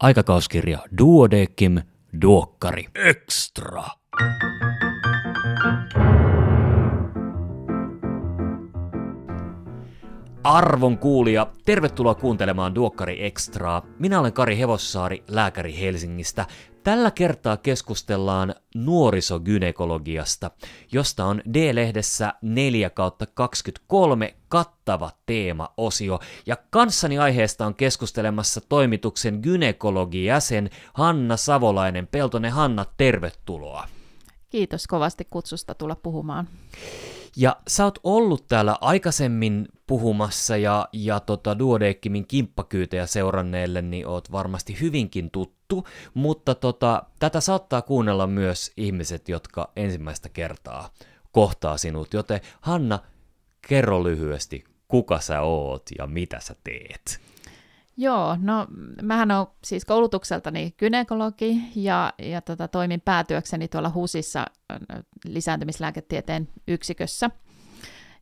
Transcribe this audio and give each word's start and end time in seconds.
Aikakauskirja 0.00 0.78
Duodekim 0.98 1.80
Duokkari 2.22 2.84
Extra. 2.94 3.84
Arvon 10.48 10.98
kuulija, 10.98 11.46
tervetuloa 11.64 12.14
kuuntelemaan 12.14 12.74
Duokkari 12.74 13.26
Extraa. 13.26 13.82
Minä 13.98 14.20
olen 14.20 14.32
Kari 14.32 14.58
Hevossaari, 14.58 15.24
lääkäri 15.28 15.80
Helsingistä. 15.80 16.46
Tällä 16.82 17.10
kertaa 17.10 17.56
keskustellaan 17.56 18.54
nuorisogynekologiasta, 18.74 20.50
josta 20.92 21.24
on 21.24 21.42
D-lehdessä 21.54 22.34
4 22.42 22.90
kautta 22.90 23.26
23 23.26 24.34
kattava 24.48 25.10
teema-osio, 25.26 26.20
ja 26.46 26.56
kanssani 26.70 27.18
aiheesta 27.18 27.66
on 27.66 27.74
keskustelemassa 27.74 28.60
toimituksen 28.68 29.40
gynekologijäsen 29.42 30.70
Hanna 30.94 31.36
Savolainen. 31.36 32.06
Peltonen 32.06 32.52
Hanna, 32.52 32.84
tervetuloa. 32.96 33.88
Kiitos 34.50 34.86
kovasti 34.86 35.26
kutsusta 35.30 35.74
tulla 35.74 35.96
puhumaan. 35.96 36.48
Ja 37.40 37.56
sä 37.68 37.84
oot 37.84 37.98
ollut 38.04 38.46
täällä 38.48 38.78
aikaisemmin 38.80 39.68
puhumassa 39.86 40.56
ja, 40.56 40.88
ja 40.92 41.20
tota 41.20 41.58
Duodeckimin 41.58 42.26
kimppakyytejä 42.26 43.06
seuranneelle, 43.06 43.82
niin 43.82 44.06
oot 44.06 44.32
varmasti 44.32 44.80
hyvinkin 44.80 45.30
tuttu, 45.30 45.86
mutta 46.14 46.54
tota, 46.54 47.02
tätä 47.18 47.40
saattaa 47.40 47.82
kuunnella 47.82 48.26
myös 48.26 48.72
ihmiset, 48.76 49.28
jotka 49.28 49.72
ensimmäistä 49.76 50.28
kertaa 50.28 50.90
kohtaa 51.32 51.78
sinut, 51.78 52.14
joten 52.14 52.40
Hanna, 52.60 52.98
kerro 53.68 54.04
lyhyesti, 54.04 54.64
kuka 54.88 55.20
sä 55.20 55.40
oot 55.40 55.82
ja 55.98 56.06
mitä 56.06 56.40
sä 56.40 56.56
teet? 56.64 57.20
Joo, 58.00 58.36
no 58.40 58.66
mähän 59.02 59.30
olen 59.30 59.46
siis 59.64 59.84
koulutukseltani 59.84 60.74
gynekologi 60.78 61.62
ja, 61.74 62.12
ja 62.18 62.40
tota, 62.40 62.68
toimin 62.68 63.00
päätyökseni 63.00 63.68
tuolla 63.68 63.90
HUSissa 63.90 64.46
lisääntymislääketieteen 65.24 66.48
yksikössä. 66.68 67.30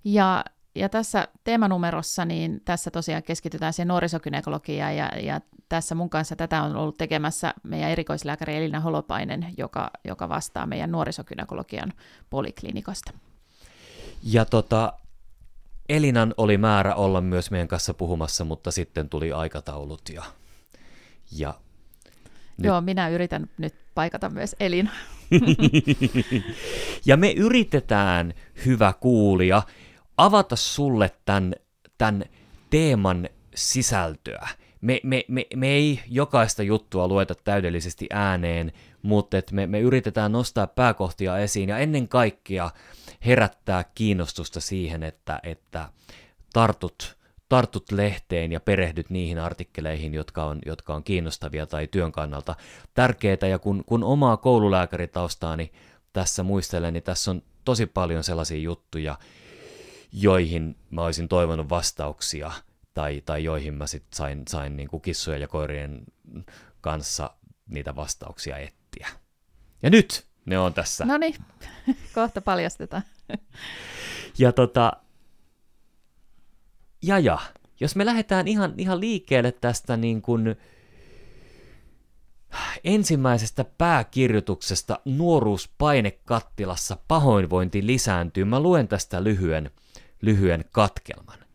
Ja, 0.04 0.44
ja 0.74 0.88
tässä 0.88 1.28
teemanumerossa, 1.44 2.24
niin 2.24 2.60
tässä 2.64 2.90
tosiaan 2.90 3.22
keskitytään 3.22 3.72
siihen 3.72 3.88
nuorisogynekologiaan 3.88 4.96
ja, 4.96 5.10
ja 5.22 5.40
tässä 5.68 5.94
mun 5.94 6.10
kanssa 6.10 6.36
tätä 6.36 6.62
on 6.62 6.76
ollut 6.76 6.98
tekemässä 6.98 7.54
meidän 7.62 7.90
erikoislääkäri 7.90 8.56
Elina 8.56 8.80
Holopainen, 8.80 9.46
joka, 9.56 9.90
joka 10.04 10.28
vastaa 10.28 10.66
meidän 10.66 10.92
nuorisogynekologian 10.92 11.92
poliklinikasta. 12.30 13.12
Ja 14.22 14.44
tota, 14.44 14.92
Elinan 15.88 16.34
oli 16.36 16.58
määrä 16.58 16.94
olla 16.94 17.20
myös 17.20 17.50
meidän 17.50 17.68
kanssa 17.68 17.94
puhumassa, 17.94 18.44
mutta 18.44 18.70
sitten 18.70 19.08
tuli 19.08 19.32
aikataulut 19.32 20.02
ja, 20.12 20.24
ja 21.32 21.54
nyt... 22.58 22.64
Joo, 22.66 22.80
minä 22.80 23.08
yritän 23.08 23.50
nyt 23.58 23.74
paikata 23.94 24.28
myös 24.28 24.56
Elina. 24.60 24.90
ja 27.06 27.16
me 27.16 27.32
yritetään, 27.32 28.34
hyvä 28.66 28.92
kuulija, 29.00 29.62
avata 30.16 30.56
sulle 30.56 31.10
tämän, 31.24 31.54
tämän 31.98 32.24
teeman 32.70 33.28
sisältöä. 33.54 34.48
Me, 34.80 35.00
me, 35.02 35.24
me, 35.28 35.46
me 35.56 35.68
ei 35.68 36.00
jokaista 36.08 36.62
juttua 36.62 37.08
lueta 37.08 37.34
täydellisesti 37.34 38.06
ääneen, 38.12 38.72
mutta 39.06 39.38
et 39.38 39.52
me, 39.52 39.66
me 39.66 39.80
yritetään 39.80 40.32
nostaa 40.32 40.66
pääkohtia 40.66 41.38
esiin 41.38 41.68
ja 41.68 41.78
ennen 41.78 42.08
kaikkea 42.08 42.70
herättää 43.26 43.84
kiinnostusta 43.94 44.60
siihen, 44.60 45.02
että, 45.02 45.40
että 45.42 45.88
tartut, 46.52 47.16
tartut 47.48 47.92
lehteen 47.92 48.52
ja 48.52 48.60
perehdyt 48.60 49.10
niihin 49.10 49.38
artikkeleihin, 49.38 50.14
jotka 50.14 50.44
on, 50.44 50.58
jotka 50.66 50.94
on 50.94 51.04
kiinnostavia 51.04 51.66
tai 51.66 51.86
työn 51.86 52.12
kannalta 52.12 52.54
tärkeitä. 52.94 53.46
Ja 53.46 53.58
kun, 53.58 53.84
kun 53.86 54.04
omaa 54.04 54.36
koululääkäritaustaani 54.36 55.72
tässä 56.12 56.42
muistelen, 56.42 56.92
niin 56.92 57.02
tässä 57.02 57.30
on 57.30 57.42
tosi 57.64 57.86
paljon 57.86 58.24
sellaisia 58.24 58.58
juttuja, 58.58 59.18
joihin 60.12 60.76
mä 60.90 61.02
olisin 61.02 61.28
toivonut 61.28 61.68
vastauksia 61.68 62.52
tai, 62.94 63.22
tai 63.26 63.44
joihin 63.44 63.74
mä 63.74 63.86
sit 63.86 64.04
sain, 64.14 64.42
sain 64.48 64.76
niin 64.76 64.88
kuin 64.88 65.00
kissojen 65.00 65.40
ja 65.40 65.48
koirien 65.48 66.02
kanssa 66.80 67.30
niitä 67.68 67.96
vastauksia 67.96 68.58
etsiä. 68.58 69.08
Ja 69.82 69.90
nyt 69.90 70.26
ne 70.46 70.58
on 70.58 70.74
tässä. 70.74 71.04
No 71.04 71.18
niin, 71.18 71.34
kohta 72.14 72.40
paljastetaan. 72.40 73.02
ja 74.38 74.52
tota, 74.52 74.92
ja 77.02 77.18
ja, 77.18 77.38
jos 77.80 77.96
me 77.96 78.06
lähdetään 78.06 78.48
ihan, 78.48 78.74
ihan 78.76 79.00
liikkeelle 79.00 79.52
tästä 79.52 79.96
niin 79.96 80.22
kuin 80.22 80.56
ensimmäisestä 82.84 83.64
pääkirjoituksesta 83.78 85.00
nuoruuspainekattilassa 85.04 86.96
pahoinvointi 87.08 87.86
lisääntyy, 87.86 88.44
mä 88.44 88.60
luen 88.60 88.88
tästä 88.88 89.24
lyhyen, 89.24 89.70
lyhyen 90.22 90.64
katkelman. 90.70 91.45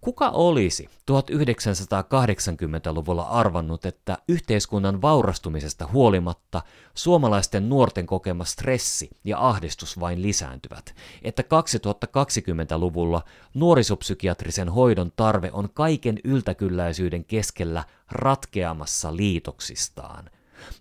Kuka 0.00 0.28
olisi 0.28 0.88
1980-luvulla 1.10 3.22
arvannut, 3.22 3.86
että 3.86 4.18
yhteiskunnan 4.28 5.02
vaurastumisesta 5.02 5.88
huolimatta 5.92 6.62
suomalaisten 6.94 7.68
nuorten 7.68 8.06
kokema 8.06 8.44
stressi 8.44 9.10
ja 9.24 9.48
ahdistus 9.48 10.00
vain 10.00 10.22
lisääntyvät, 10.22 10.94
että 11.22 11.42
2020-luvulla 11.42 13.22
nuorisopsykiatrisen 13.54 14.68
hoidon 14.68 15.12
tarve 15.16 15.50
on 15.52 15.68
kaiken 15.74 16.18
yltäkylläisyyden 16.24 17.24
keskellä 17.24 17.84
ratkeamassa 18.10 19.16
liitoksistaan– 19.16 20.30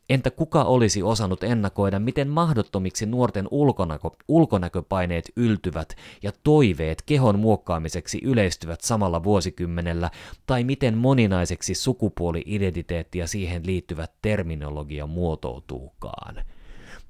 Entä 0.10 0.32
kuka 0.32 0.64
olisi 0.64 1.04
osannut 1.04 1.44
ennakoida, 1.44 2.00
miten 2.00 2.28
mahdottomiksi 2.28 3.06
nuorten 3.06 3.48
ulkonäkö, 3.52 4.10
ulkonäköpaineet 4.28 5.32
yltyvät 5.36 5.96
ja 6.24 6.32
toiveet 6.44 7.02
kehon 7.02 7.40
muokkaamiseksi 7.40 8.20
yleistyvät 8.24 8.82
samalla 8.82 9.24
vuosikymmenellä, 9.24 10.12
tai 10.46 10.64
miten 10.64 10.98
moninaiseksi 10.98 11.74
sukupuoli-identiteetti 11.74 13.18
ja 13.18 13.28
siihen 13.28 13.66
liittyvät 13.66 14.12
terminologia 14.22 15.08
muotoutuukaan? 15.08 16.36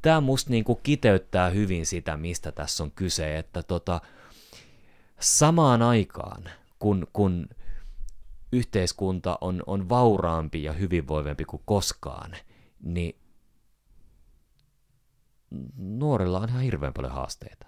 Tämä 0.01 0.21
musta 0.21 0.49
niinku 0.49 0.75
kiteyttää 0.75 1.49
hyvin 1.49 1.85
sitä, 1.85 2.17
mistä 2.17 2.51
tässä 2.51 2.83
on 2.83 2.91
kyse, 2.91 3.37
että 3.37 3.63
tota, 3.63 4.01
samaan 5.19 5.81
aikaan, 5.81 6.43
kun, 6.79 7.07
kun 7.13 7.49
yhteiskunta 8.51 9.37
on, 9.41 9.63
on 9.67 9.89
vauraampi 9.89 10.63
ja 10.63 10.73
hyvinvoivempi 10.73 11.45
kuin 11.45 11.61
koskaan– 11.65 12.35
niin 12.83 13.15
nuorilla 15.77 16.39
on 16.39 16.49
ihan 16.49 16.61
hirveän 16.61 16.93
paljon 16.93 17.13
haasteita. 17.13 17.67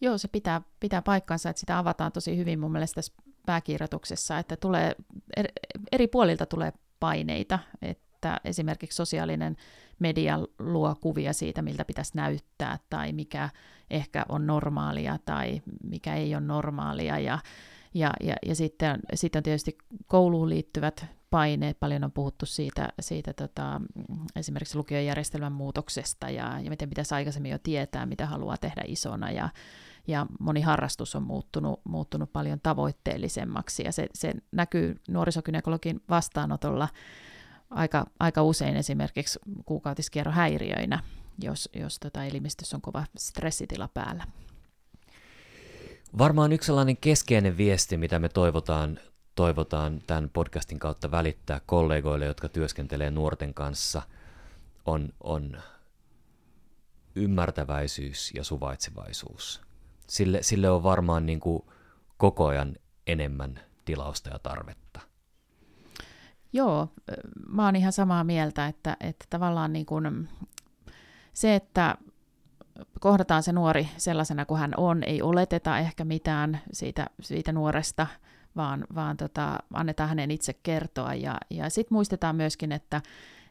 Joo, 0.00 0.18
se 0.18 0.28
pitää, 0.28 0.62
pitää 0.80 1.02
paikkansa, 1.02 1.50
että 1.50 1.60
sitä 1.60 1.78
avataan 1.78 2.12
tosi 2.12 2.36
hyvin 2.36 2.60
mun 2.60 2.72
mielestä 2.72 2.94
tässä 2.94 3.12
pääkirjoituksessa, 3.46 4.38
että 4.38 4.56
tulee, 4.56 4.96
eri 5.92 6.06
puolilta 6.06 6.46
tulee 6.46 6.72
paineita, 7.00 7.58
että 7.82 8.40
esimerkiksi 8.44 8.96
sosiaalinen 8.96 9.56
media 9.98 10.38
luo 10.58 10.94
kuvia 11.00 11.32
siitä, 11.32 11.62
miltä 11.62 11.84
pitäisi 11.84 12.12
näyttää, 12.14 12.78
tai 12.90 13.12
mikä 13.12 13.48
ehkä 13.90 14.26
on 14.28 14.46
normaalia, 14.46 15.18
tai 15.24 15.62
mikä 15.84 16.14
ei 16.14 16.34
ole 16.34 16.44
normaalia, 16.44 17.18
ja, 17.18 17.38
ja, 17.94 18.10
ja, 18.20 18.34
ja 18.46 18.54
sitten, 18.54 19.00
sitten 19.14 19.38
on 19.38 19.42
tietysti 19.42 19.78
kouluun 20.06 20.48
liittyvät 20.48 21.06
paineet, 21.34 21.80
paljon 21.80 22.04
on 22.04 22.12
puhuttu 22.12 22.46
siitä, 22.46 22.88
siitä 23.00 23.32
tota, 23.32 23.80
esimerkiksi 24.36 24.78
lukiojärjestelmän 24.78 25.52
muutoksesta 25.52 26.30
ja, 26.30 26.60
ja 26.60 26.70
miten 26.70 26.88
pitäisi 26.88 27.14
aikaisemmin 27.14 27.52
jo 27.52 27.58
tietää, 27.58 28.06
mitä 28.06 28.26
haluaa 28.26 28.56
tehdä 28.56 28.82
isona. 28.86 29.30
Ja, 29.30 29.48
ja 30.06 30.26
moni 30.40 30.60
harrastus 30.60 31.14
on 31.14 31.22
muuttunut, 31.22 31.80
muuttunut 31.84 32.32
paljon 32.32 32.60
tavoitteellisemmaksi. 32.62 33.84
Ja 33.84 33.92
se, 33.92 34.06
se 34.14 34.34
näkyy 34.52 35.00
nuorisokynekologin 35.08 36.00
vastaanotolla 36.08 36.88
aika, 37.70 38.06
aika 38.20 38.42
usein 38.42 38.76
esimerkiksi 38.76 39.38
kuukautiskierrohäiriöinä, 39.64 41.02
jos, 41.42 41.68
jos 41.72 41.98
tota 41.98 42.24
elimistössä 42.24 42.76
on 42.76 42.82
kova 42.82 43.04
stressitila 43.16 43.88
päällä. 43.94 44.24
Varmaan 46.18 46.52
yksi 46.52 46.66
sellainen 46.66 46.96
keskeinen 46.96 47.56
viesti, 47.56 47.96
mitä 47.96 48.18
me 48.18 48.28
toivotaan, 48.28 48.98
toivotaan 49.34 50.00
tämän 50.06 50.30
podcastin 50.32 50.78
kautta 50.78 51.10
välittää 51.10 51.60
kollegoille, 51.66 52.24
jotka 52.24 52.48
työskentelee 52.48 53.10
nuorten 53.10 53.54
kanssa, 53.54 54.02
on, 54.86 55.08
on 55.22 55.56
ymmärtäväisyys 57.14 58.32
ja 58.34 58.44
suvaitsevaisuus. 58.44 59.62
Sille, 60.06 60.42
sille 60.42 60.70
on 60.70 60.82
varmaan 60.82 61.26
niin 61.26 61.40
kuin 61.40 61.62
koko 62.16 62.46
ajan 62.46 62.76
enemmän 63.06 63.60
tilausta 63.84 64.30
ja 64.30 64.38
tarvetta. 64.38 65.00
Joo, 66.52 66.88
mä 67.48 67.64
oon 67.64 67.76
ihan 67.76 67.92
samaa 67.92 68.24
mieltä, 68.24 68.66
että, 68.66 68.96
että 69.00 69.24
tavallaan 69.30 69.72
niin 69.72 69.86
kuin 69.86 70.28
se, 71.32 71.54
että 71.54 71.96
kohdataan 73.00 73.42
se 73.42 73.52
nuori 73.52 73.88
sellaisena 73.96 74.44
kuin 74.44 74.60
hän 74.60 74.72
on, 74.76 75.02
ei 75.02 75.22
oleteta 75.22 75.78
ehkä 75.78 76.04
mitään 76.04 76.60
siitä, 76.72 77.06
siitä 77.20 77.52
nuoresta– 77.52 78.06
vaan, 78.56 78.84
vaan 78.94 79.16
tota, 79.16 79.58
annetaan 79.72 80.08
hänen 80.08 80.30
itse 80.30 80.54
kertoa. 80.62 81.14
Ja, 81.14 81.36
ja 81.50 81.70
sitten 81.70 81.94
muistetaan 81.94 82.36
myöskin, 82.36 82.72
että 82.72 83.02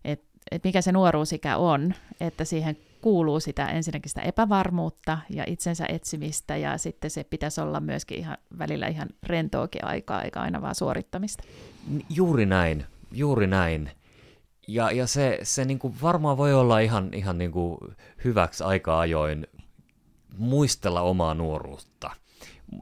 et, 0.05 0.23
et 0.51 0.63
mikä 0.63 0.81
se 0.81 0.91
nuoruusikä 0.91 1.57
on, 1.57 1.93
että 2.19 2.45
siihen 2.45 2.77
kuuluu 3.01 3.39
sitä 3.39 3.67
ensinnäkin 3.67 4.09
sitä 4.09 4.21
epävarmuutta 4.21 5.17
ja 5.29 5.43
itsensä 5.47 5.85
etsimistä, 5.89 6.57
ja 6.57 6.77
sitten 6.77 7.11
se 7.11 7.23
pitäisi 7.23 7.61
olla 7.61 7.79
myöskin 7.79 8.17
ihan, 8.17 8.37
välillä 8.57 8.87
ihan 8.87 9.09
rentoakin 9.23 9.85
aikaa, 9.85 10.21
eikä 10.21 10.39
aina 10.39 10.61
vaan 10.61 10.75
suorittamista. 10.75 11.43
Juuri 12.09 12.45
näin, 12.45 12.85
juuri 13.11 13.47
näin. 13.47 13.91
Ja, 14.67 14.91
ja 14.91 15.07
se, 15.07 15.39
se 15.43 15.65
niin 15.65 15.79
kuin 15.79 15.95
varmaan 16.01 16.37
voi 16.37 16.53
olla 16.53 16.79
ihan, 16.79 17.13
ihan 17.13 17.37
niin 17.37 17.51
kuin 17.51 17.77
hyväksi 18.23 18.63
aika 18.63 18.99
ajoin 18.99 19.47
muistella 20.37 21.01
omaa 21.01 21.33
nuoruutta. 21.33 22.11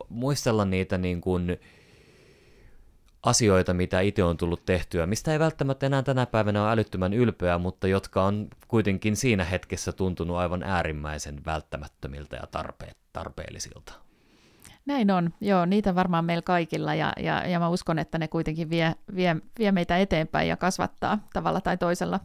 Muistella 0.09 0.65
niitä 0.65 0.97
niin 0.97 1.21
kuin 1.21 1.57
asioita, 3.23 3.73
mitä 3.73 3.99
itse 3.99 4.23
on 4.23 4.37
tullut 4.37 4.65
tehtyä, 4.65 5.05
mistä 5.05 5.33
ei 5.33 5.39
välttämättä 5.39 5.85
enää 5.85 6.03
tänä 6.03 6.25
päivänä 6.25 6.63
ole 6.63 6.71
älyttömän 6.71 7.13
ylpeä, 7.13 7.57
mutta 7.57 7.87
jotka 7.87 8.23
on 8.23 8.47
kuitenkin 8.67 9.15
siinä 9.15 9.43
hetkessä 9.43 9.91
tuntunut 9.91 10.37
aivan 10.37 10.63
äärimmäisen 10.63 11.45
välttämättömiltä 11.45 12.35
ja 12.35 12.47
tarpeet, 12.51 12.97
tarpeellisilta. 13.13 13.93
Näin 14.85 15.11
on, 15.11 15.33
joo, 15.41 15.65
niitä 15.65 15.95
varmaan 15.95 16.25
meillä 16.25 16.41
kaikilla 16.41 16.95
ja, 16.95 17.13
ja, 17.19 17.47
ja 17.47 17.59
mä 17.59 17.69
uskon, 17.69 17.99
että 17.99 18.17
ne 18.17 18.27
kuitenkin 18.27 18.69
vie, 18.69 18.95
vie, 19.15 19.35
vie 19.59 19.71
meitä 19.71 19.97
eteenpäin 19.97 20.47
ja 20.47 20.57
kasvattaa 20.57 21.27
tavalla 21.33 21.61
tai 21.61 21.77
toisella. 21.77 22.19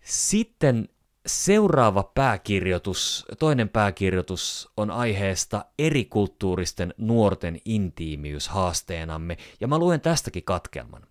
Sitten 0.00 0.88
seuraava 1.26 2.10
pääkirjoitus, 2.14 3.26
toinen 3.38 3.68
pääkirjoitus 3.68 4.68
on 4.76 4.90
aiheesta 4.90 5.64
erikulttuuristen 5.78 6.94
nuorten 6.98 7.58
intiimiys 7.64 8.48
haasteenamme, 8.48 9.36
ja 9.60 9.68
mä 9.68 9.78
luen 9.78 10.00
tästäkin 10.00 10.44
katkelman. 10.44 11.02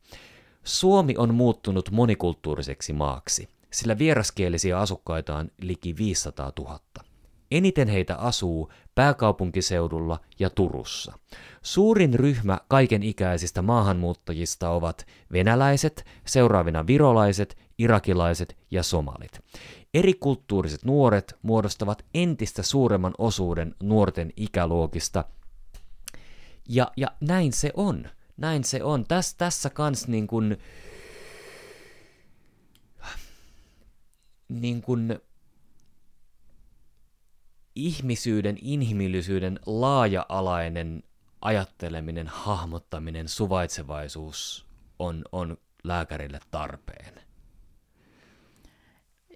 Suomi 0.64 1.16
on 1.18 1.34
muuttunut 1.34 1.92
monikulttuuriseksi 1.92 2.94
maaksi, 2.94 3.50
sillä 3.72 3.98
vieraskielisiä 3.98 4.80
asukkaita 4.80 5.36
on 5.36 5.52
liki 5.62 5.98
500 5.98 6.52
000. 6.60 6.80
Eniten 7.52 7.88
heitä 7.88 8.16
asuu 8.16 8.72
pääkaupunkiseudulla 8.96 10.20
ja 10.40 10.50
Turussa. 10.50 11.20
Suurin 11.62 12.14
ryhmä 12.14 12.60
kaiken 12.68 13.04
ikäisistä 13.04 13.62
maahanmuuttajista 13.62 14.70
ovat 14.70 15.06
venäläiset, 15.32 16.06
seuraavina 16.26 16.88
virolaiset, 16.88 17.58
irakilaiset 17.78 18.58
ja 18.72 18.84
somalit. 18.84 19.40
Erikulttuuriset 19.94 20.86
nuoret 20.86 21.36
muodostavat 21.42 22.06
entistä 22.14 22.64
suuremman 22.64 23.14
osuuden 23.18 23.76
nuorten 23.84 24.34
ikäluokista. 24.38 25.26
Ja, 26.70 26.92
ja 26.98 27.08
näin 27.22 27.54
se 27.54 27.72
on. 27.74 28.10
Näin 28.38 28.64
se 28.64 28.84
on. 28.84 29.06
Täs, 29.08 29.36
tässä 29.36 29.70
kans 29.70 30.08
niin 30.08 30.28
kun, 30.28 30.58
niin 34.50 34.82
kun 34.82 35.20
ihmisyyden, 37.76 38.58
inhimillisyyden 38.62 39.60
laaja-alainen 39.66 41.04
ajatteleminen, 41.42 42.28
hahmottaminen, 42.28 43.30
suvaitsevaisuus 43.30 44.66
on, 45.00 45.26
on 45.32 45.58
lääkärille 45.84 46.40
tarpeen. 46.52 47.25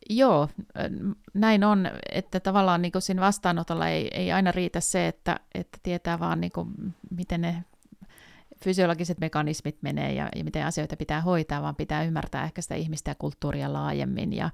Joo, 0.10 0.50
näin 1.34 1.64
on, 1.64 1.92
että 2.12 2.40
tavallaan 2.40 2.82
niin 2.82 2.92
siinä 3.00 3.22
vastaanotolla 3.22 3.88
ei, 3.88 4.08
ei 4.14 4.32
aina 4.32 4.52
riitä 4.52 4.80
se, 4.80 5.08
että, 5.08 5.40
että 5.54 5.78
tietää 5.84 6.20
vaan 6.20 6.42
niin 6.42 6.52
kuin, 6.52 6.96
miten 7.12 7.42
ne 7.42 7.64
fysiologiset 8.64 9.20
mekanismit 9.20 9.78
menee 9.82 10.14
ja, 10.14 10.30
ja 10.36 10.44
miten 10.44 10.66
asioita 10.66 10.98
pitää 10.98 11.22
hoitaa, 11.22 11.62
vaan 11.62 11.76
pitää 11.76 12.04
ymmärtää 12.04 12.44
ehkä 12.44 12.62
sitä 12.62 12.76
ihmistä 12.76 13.12
ja 13.12 13.16
kulttuuria 13.16 13.74
laajemmin. 13.74 14.34
Ja, 14.34 14.50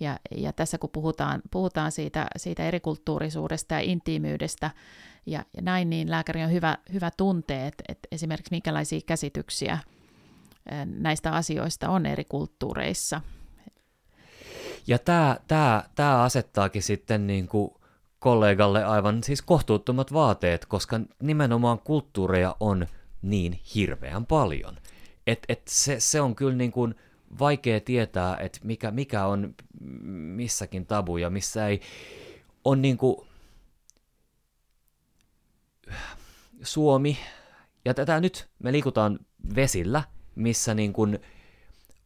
ja, 0.00 0.18
ja 0.36 0.52
tässä 0.52 0.78
kun 0.78 0.90
puhutaan, 0.90 1.42
puhutaan 1.50 1.92
siitä, 1.92 2.26
siitä 2.36 2.64
erikulttuurisuudesta 2.64 3.74
ja 3.74 3.80
intiimyydestä 3.80 4.70
ja, 5.26 5.44
ja 5.56 5.62
näin, 5.62 5.90
niin 5.90 6.10
lääkäri 6.10 6.44
on 6.44 6.52
hyvä, 6.52 6.78
hyvä 6.92 7.10
tuntea, 7.16 7.66
että, 7.66 7.84
että 7.88 8.08
esimerkiksi 8.12 8.50
minkälaisia 8.50 9.00
käsityksiä 9.06 9.78
näistä 10.84 11.32
asioista 11.32 11.88
on 11.88 12.06
eri 12.06 12.24
kulttuureissa. 12.24 13.20
Ja 14.86 14.98
tämä, 14.98 15.36
tämä, 15.48 15.84
tämä 15.94 16.22
asettaakin 16.22 16.82
sitten 16.82 17.26
niin 17.26 17.48
kuin 17.48 17.70
kollegalle 18.18 18.84
aivan 18.84 19.22
siis 19.22 19.42
kohtuuttomat 19.42 20.12
vaateet, 20.12 20.66
koska 20.66 21.00
nimenomaan 21.22 21.78
kulttuureja 21.78 22.56
on– 22.60 22.86
niin 23.22 23.60
hirveän 23.74 24.26
paljon. 24.26 24.76
Et, 25.26 25.42
et 25.48 25.62
se, 25.68 26.00
se 26.00 26.20
on 26.20 26.34
kyllä 26.34 26.56
niin 26.56 26.72
kuin 26.72 26.94
vaikea 27.38 27.80
tietää, 27.80 28.36
että 28.36 28.58
mikä, 28.64 28.90
mikä 28.90 29.26
on 29.26 29.54
missäkin 30.36 30.86
tabu 30.86 31.16
ja 31.16 31.30
missä 31.30 31.66
ei. 31.66 31.80
On 32.64 32.82
niin 32.82 32.96
kuin 32.98 33.16
Suomi, 36.62 37.18
ja 37.84 37.94
tätä 37.94 38.20
nyt 38.20 38.48
me 38.58 38.72
liikutaan 38.72 39.18
vesillä, 39.54 40.02
missä 40.34 40.74
niin 40.74 40.92
kuin 40.92 41.18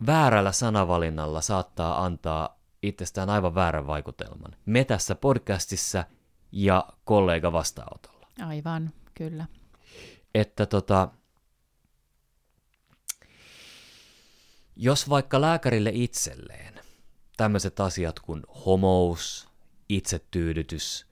väärällä 0.06 0.53
sanavalinnalla 0.53 1.41
saattaa 1.41 2.05
antaa 2.05 2.59
itsestään 2.88 3.31
aivan 3.31 3.54
väärän 3.54 3.86
vaikutelman. 3.86 4.56
Me 4.66 4.84
tässä 4.84 5.14
podcastissa 5.14 6.04
ja 6.52 6.88
kollega 7.04 7.52
vastaanotolla. 7.52 8.26
Aivan, 8.46 8.92
kyllä 9.14 9.46
että 10.34 10.66
tota, 10.66 11.08
jos 14.76 15.08
vaikka 15.08 15.40
lääkärille 15.40 15.90
itselleen 15.94 16.81
tämmöiset 17.36 17.81
asiat 17.81 18.20
kuin 18.20 18.42
homous, 18.66 19.48
itsetyydytys 19.88 21.06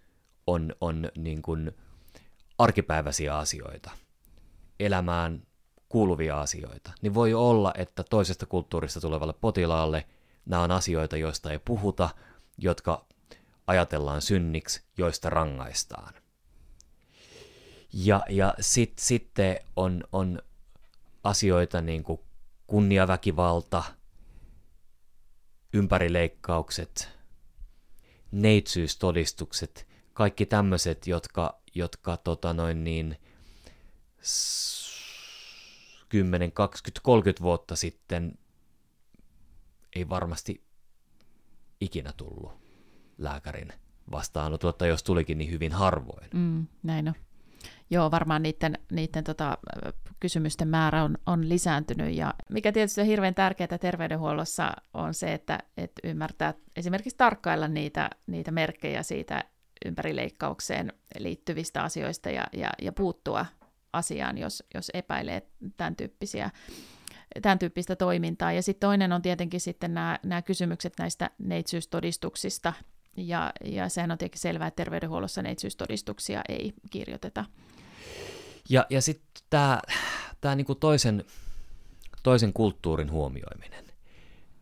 on, 0.46 0.74
on 0.80 1.08
niin 1.16 1.42
kuin 1.42 1.72
arkipäiväisiä 2.58 3.38
asioita, 3.38 3.90
elämään 4.80 5.42
kuuluvia 5.88 6.40
asioita, 6.40 6.92
niin 7.02 7.14
voi 7.14 7.34
olla, 7.34 7.72
että 7.78 8.04
toisesta 8.10 8.46
kulttuurista 8.46 9.00
tulevalle 9.00 9.32
potilaalle 9.32 10.06
nämä 10.46 10.62
on 10.62 10.70
asioita, 10.70 11.16
joista 11.16 11.50
ei 11.52 11.58
puhuta, 11.58 12.10
jotka 12.58 13.06
ajatellaan 13.66 14.22
synniksi, 14.22 14.82
joista 14.98 15.30
rangaistaan. 15.30 16.14
Ja, 17.92 18.22
ja 18.28 18.54
sit, 18.60 18.92
sitten 18.98 19.60
on, 19.76 20.04
on 20.12 20.42
asioita 21.24 21.80
niin 21.80 22.02
kuin 22.02 22.20
kunniaväkivalta, 22.66 23.84
ympärileikkaukset, 25.72 27.08
neitsyystodistukset, 28.30 29.86
kaikki 30.12 30.46
tämmöiset, 30.46 31.06
jotka, 31.06 31.60
jotka 31.74 32.16
tota 32.16 32.52
noin 32.52 32.84
niin, 32.84 33.16
10, 36.08 36.52
20, 36.52 37.00
30 37.02 37.42
vuotta 37.42 37.76
sitten 37.76 38.38
ei 39.96 40.08
varmasti 40.08 40.64
ikinä 41.80 42.12
tullut 42.16 42.52
lääkärin 43.18 43.72
vastaanotolla, 44.10 44.72
tai 44.72 44.88
jos 44.88 45.02
tulikin 45.02 45.38
niin 45.38 45.50
hyvin 45.50 45.72
harvoin. 45.72 46.28
Mm, 46.34 46.66
näin 46.82 47.08
on. 47.08 47.14
Joo, 47.90 48.10
varmaan 48.10 48.42
niiden, 48.42 48.78
niiden 48.92 49.24
tota, 49.24 49.58
kysymysten 50.20 50.68
määrä 50.68 51.04
on, 51.04 51.18
on 51.26 51.48
lisääntynyt. 51.48 52.14
Ja 52.14 52.34
mikä 52.50 52.72
tietysti 52.72 53.00
on 53.00 53.06
hirveän 53.06 53.34
tärkeää 53.34 53.78
terveydenhuollossa 53.80 54.72
on 54.94 55.14
se, 55.14 55.32
että, 55.32 55.58
että 55.76 56.08
ymmärtää 56.08 56.54
esimerkiksi 56.76 57.16
tarkkailla 57.16 57.68
niitä, 57.68 58.10
niitä 58.26 58.50
merkkejä 58.50 59.02
siitä 59.02 59.44
ympärileikkaukseen 59.86 60.92
liittyvistä 61.18 61.82
asioista 61.82 62.30
ja, 62.30 62.46
ja, 62.52 62.70
ja 62.82 62.92
puuttua 62.92 63.46
asiaan, 63.92 64.38
jos, 64.38 64.64
jos 64.74 64.90
epäilee 64.94 65.46
tämän 65.76 65.96
tyyppisiä 65.96 66.50
tämän 67.42 67.58
tyyppistä 67.58 67.96
toimintaa. 67.96 68.52
Ja 68.52 68.62
sitten 68.62 68.88
toinen 68.88 69.12
on 69.12 69.22
tietenkin 69.22 69.60
sitten 69.60 69.94
nämä, 69.94 70.18
nämä 70.22 70.42
kysymykset 70.42 70.92
näistä 70.98 71.30
neitsyystodistuksista, 71.38 72.72
ja, 73.16 73.52
ja 73.64 73.88
sehän 73.88 74.10
on 74.10 74.18
tietenkin 74.18 74.40
selvää, 74.40 74.68
että 74.68 74.76
terveydenhuollossa 74.76 75.42
neitsyystodistuksia 75.42 76.42
ei 76.48 76.72
kirjoiteta. 76.90 77.44
Ja, 78.68 78.86
ja 78.90 79.02
sitten 79.02 79.44
tämä 79.50 79.80
tää 80.40 80.54
niinku 80.54 80.74
toisen, 80.74 81.24
toisen 82.22 82.52
kulttuurin 82.52 83.10
huomioiminen. 83.10 83.84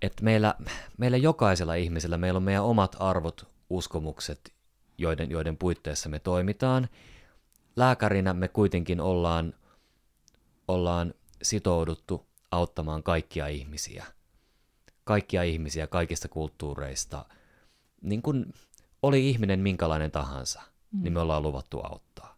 Että 0.03 0.25
meillä, 0.25 0.55
meillä 0.99 1.17
jokaisella 1.17 1.75
ihmisellä, 1.75 2.19
meillä 2.19 2.37
on 2.37 2.43
meidän 2.43 2.65
omat 2.65 2.97
arvot, 2.99 3.49
uskomukset, 3.71 4.53
joiden, 4.99 5.31
joiden 5.31 5.57
puitteissa 5.57 6.09
me 6.09 6.19
toimitaan. 6.19 6.89
Lääkärinä 7.77 8.35
me 8.35 8.49
kuitenkin 8.49 9.01
ollaan, 9.01 9.55
ollaan 10.69 11.15
sitouduttu 11.43 12.30
auttamaan 12.51 13.03
kaikkia 13.03 13.47
ihmisiä. 13.47 14.05
Kaikkia 15.05 15.43
ihmisiä 15.43 15.87
kaikista 15.87 16.29
kulttuureista. 16.29 17.25
Niin 18.03 18.23
kuin 18.23 18.55
oli 19.03 19.31
ihminen 19.31 19.61
minkälainen 19.61 20.11
tahansa, 20.11 20.63
mm. 20.93 21.03
niin 21.03 21.13
me 21.13 21.21
ollaan 21.21 21.43
luvattu 21.43 21.81
auttaa. 21.81 22.37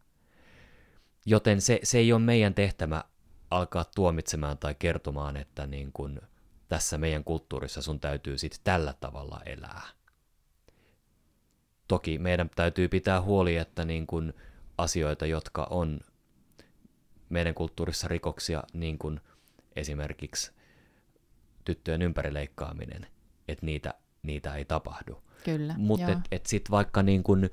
Joten 1.27 1.61
se, 1.61 1.81
se 1.83 1.99
ei 1.99 2.13
ole 2.13 2.21
meidän 2.21 2.55
tehtävä 2.55 3.05
alkaa 3.51 3.85
tuomitsemaan 3.95 4.59
tai 4.59 4.75
kertomaan, 4.79 5.37
että 5.37 5.67
niin 5.67 5.93
kun 5.93 6.21
tässä 6.69 6.99
meidän 6.99 7.25
kulttuurissa 7.25 7.83
sun 7.83 8.01
täytyy 8.01 8.39
sitten 8.39 8.61
tällä 8.65 8.95
tavalla 9.01 9.41
elää. 9.47 9.83
Toki 11.89 12.19
meidän 12.19 12.51
täytyy 12.57 12.89
pitää 12.89 13.23
huoli, 13.23 13.57
että 13.57 13.85
niin 13.85 14.07
kun 14.07 14.35
asioita, 14.79 15.27
jotka 15.27 15.67
on 15.71 16.01
meidän 17.29 17.55
kulttuurissa 17.55 18.09
rikoksia, 18.09 18.63
niin 18.73 18.99
kuin 18.99 19.21
esimerkiksi 19.77 20.53
tyttöjen 21.65 22.03
ympärileikkaaminen, 22.03 23.07
että 23.49 23.67
niitä, 23.67 23.95
niitä 24.23 24.55
ei 24.55 24.65
tapahdu. 24.65 25.23
Kyllä, 25.45 25.75
Mutta 25.79 26.13
et, 26.13 26.19
et 26.31 26.47
sitten 26.47 26.71
vaikka 26.71 27.03
niin 27.03 27.23
kun, 27.23 27.51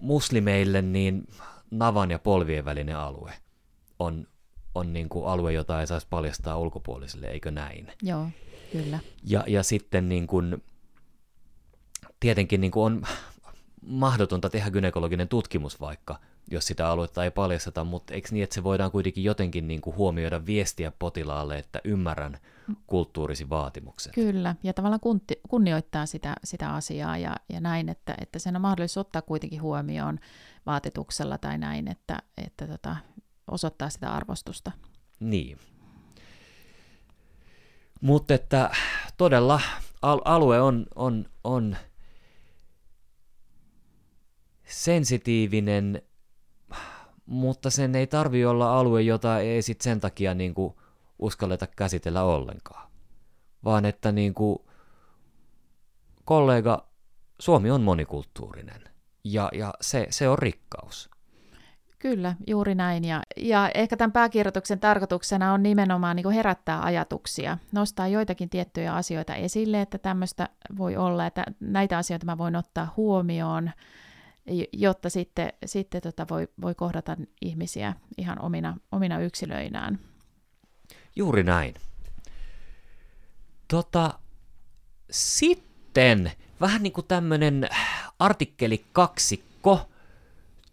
muslimeille 0.00 0.82
niin 0.82 1.26
navan 1.70 2.10
ja 2.10 2.18
polvien 2.18 2.64
välinen 2.64 2.96
alue 2.96 3.32
on, 3.98 4.26
on 4.74 4.92
niin 4.92 5.08
kuin 5.08 5.26
alue, 5.26 5.52
jota 5.52 5.80
ei 5.80 5.86
saisi 5.86 6.06
paljastaa 6.10 6.58
ulkopuolisille, 6.58 7.26
eikö 7.26 7.50
näin? 7.50 7.92
Joo, 8.02 8.28
kyllä. 8.72 8.98
Ja, 9.22 9.44
ja 9.46 9.62
sitten 9.62 10.08
niin 10.08 10.26
kuin, 10.26 10.62
tietenkin 12.20 12.60
niin 12.60 12.70
kuin 12.70 12.84
on 12.84 13.02
mahdotonta 13.86 14.50
tehdä 14.50 14.70
gynekologinen 14.70 15.28
tutkimus 15.28 15.80
vaikka, 15.80 16.18
jos 16.50 16.66
sitä 16.66 16.88
aluetta 16.88 17.24
ei 17.24 17.30
paljasteta, 17.30 17.84
mutta 17.84 18.14
eikö 18.14 18.28
niin, 18.30 18.44
että 18.44 18.54
se 18.54 18.64
voidaan 18.64 18.90
kuitenkin 18.90 19.24
jotenkin 19.24 19.68
niin 19.68 19.80
kuin 19.80 19.96
huomioida 19.96 20.46
viestiä 20.46 20.92
potilaalle, 20.98 21.58
että 21.58 21.80
ymmärrän 21.84 22.38
kulttuurisi 22.86 23.50
vaatimukset? 23.50 24.12
Kyllä, 24.14 24.56
ja 24.62 24.72
tavallaan 24.72 25.00
kunti, 25.00 25.40
kunnioittaa 25.48 26.06
sitä, 26.06 26.34
sitä 26.44 26.70
asiaa 26.70 27.18
ja, 27.18 27.36
ja 27.48 27.60
näin, 27.60 27.88
että, 27.88 28.14
että 28.20 28.38
sen 28.38 28.56
on 28.56 28.62
mahdollista 28.62 29.00
ottaa 29.00 29.22
kuitenkin 29.22 29.62
huomioon 29.62 30.18
vaatetuksella 30.66 31.38
tai 31.38 31.58
näin, 31.58 31.88
että, 31.88 32.18
että 32.36 32.66
tota, 32.66 32.96
osoittaa 33.50 33.90
sitä 33.90 34.12
arvostusta. 34.12 34.72
Niin. 35.20 35.58
Mutta 38.00 38.34
että 38.34 38.70
todella 39.16 39.60
al- 40.02 40.22
alue 40.24 40.60
on, 40.60 40.86
on, 40.94 41.26
on 41.44 41.76
sensitiivinen, 44.64 46.02
mutta 47.26 47.70
sen 47.70 47.94
ei 47.94 48.06
tarvi 48.06 48.44
olla 48.44 48.78
alue, 48.78 49.02
jota 49.02 49.40
ei 49.40 49.62
sit 49.62 49.80
sen 49.80 50.00
takia 50.00 50.34
niin 50.34 50.54
kuin 50.54 50.74
uskalleta 51.18 51.66
käsitellä 51.66 52.22
ollenkaan. 52.22 52.90
Vaan 53.64 53.84
että 53.84 54.12
niin 54.12 54.34
kuin 54.34 54.58
kollega, 56.24 56.86
Suomi 57.40 57.70
on 57.70 57.82
monikulttuurinen 57.82 58.82
ja, 59.24 59.48
ja 59.52 59.74
se, 59.80 60.06
se 60.10 60.28
on 60.28 60.38
rikkaus. 60.38 61.10
Kyllä, 61.98 62.34
juuri 62.46 62.74
näin. 62.74 63.04
Ja, 63.04 63.22
ja 63.36 63.70
ehkä 63.74 63.96
tämän 63.96 64.12
pääkirjoituksen 64.12 64.80
tarkoituksena 64.80 65.52
on 65.52 65.62
nimenomaan 65.62 66.16
niin 66.16 66.30
herättää 66.30 66.82
ajatuksia, 66.82 67.58
nostaa 67.72 68.08
joitakin 68.08 68.50
tiettyjä 68.50 68.94
asioita 68.94 69.34
esille, 69.34 69.80
että 69.80 69.98
tämmöistä 69.98 70.48
voi 70.78 70.96
olla, 70.96 71.26
että 71.26 71.44
näitä 71.60 71.98
asioita 71.98 72.26
mä 72.26 72.38
voin 72.38 72.56
ottaa 72.56 72.92
huomioon, 72.96 73.70
jotta 74.72 75.10
sitten, 75.10 75.52
sitten 75.66 76.02
tota 76.02 76.26
voi, 76.30 76.48
voi 76.60 76.74
kohdata 76.74 77.16
ihmisiä 77.40 77.94
ihan 78.18 78.40
omina, 78.40 78.76
omina 78.92 79.18
yksilöinään. 79.18 79.98
Juuri 81.16 81.42
näin. 81.42 81.74
Tota, 83.68 84.18
sitten 85.10 86.32
vähän 86.60 86.82
niin 86.82 86.92
kuin 86.92 87.06
tämmöinen 87.06 87.68
artikkeli 88.18 88.84
kaksikko, 88.92 89.88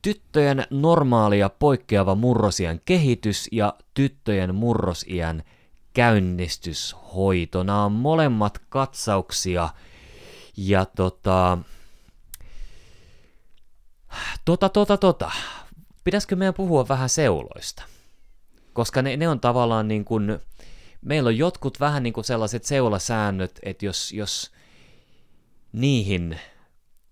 tyttöjen 0.02 0.66
normaali 0.70 1.40
ja 1.40 1.50
poikkeava 1.50 2.16
murrosiän 2.16 2.80
kehitys 2.86 3.48
ja 3.52 3.74
tyttöjen 3.94 4.56
murrosiän 4.56 5.44
käynnistyshoito. 5.94 7.64
Nämä 7.64 7.86
on 7.86 7.92
molemmat 7.92 8.60
katsauksia 8.70 9.70
ja 10.58 10.86
tota, 10.86 11.58
tota, 14.46 14.70
tota, 14.70 14.98
tota. 14.98 15.32
Pitäisikö 16.04 16.36
meidän 16.36 16.54
puhua 16.54 16.88
vähän 16.88 17.10
seuloista? 17.10 17.84
Koska 18.74 19.02
ne, 19.02 19.18
ne 19.18 19.28
on 19.28 19.40
tavallaan 19.40 19.88
niin 19.88 20.06
kuin, 20.06 20.40
meillä 21.02 21.28
on 21.28 21.38
jotkut 21.38 21.80
vähän 21.80 22.04
niin 22.04 22.14
kuin 22.14 22.24
sellaiset 22.24 22.64
seulasäännöt, 22.66 23.60
että 23.64 23.86
jos, 23.86 24.14
jos 24.14 24.52
niihin, 25.72 26.40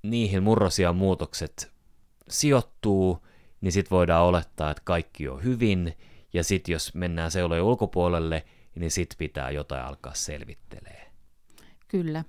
niihin 0.03 0.43
murrosian 0.43 0.95
muutokset 0.95 1.71
sijoittuu, 2.29 3.25
niin 3.61 3.71
sitten 3.71 3.95
voidaan 3.95 4.25
olettaa, 4.25 4.71
että 4.71 4.81
kaikki 4.85 5.29
on 5.29 5.43
hyvin, 5.43 5.97
ja 6.33 6.43
sitten 6.43 6.73
jos 6.73 6.93
mennään 6.93 7.31
seulojen 7.31 7.63
ulkopuolelle, 7.63 8.45
niin 8.75 8.91
sitten 8.91 9.17
pitää 9.17 9.51
jotain 9.51 9.83
alkaa 9.83 10.13
selvittelee. 10.13 11.11
Kyllä. 11.87 12.23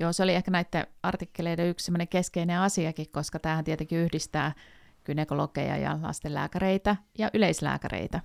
Joo, 0.00 0.12
se 0.12 0.22
oli 0.22 0.34
ehkä 0.34 0.50
näiden 0.50 0.86
artikkeleiden 1.02 1.66
yksi 1.66 1.92
keskeinen 2.10 2.58
asiakin, 2.58 3.06
koska 3.12 3.38
tähän 3.38 3.64
tietenkin 3.64 3.98
yhdistää 3.98 4.52
gynekologeja 5.04 5.76
ja 5.76 5.98
lastenlääkäreitä 6.02 6.96
ja 7.18 7.30
yleislääkäreitä. 7.34 8.20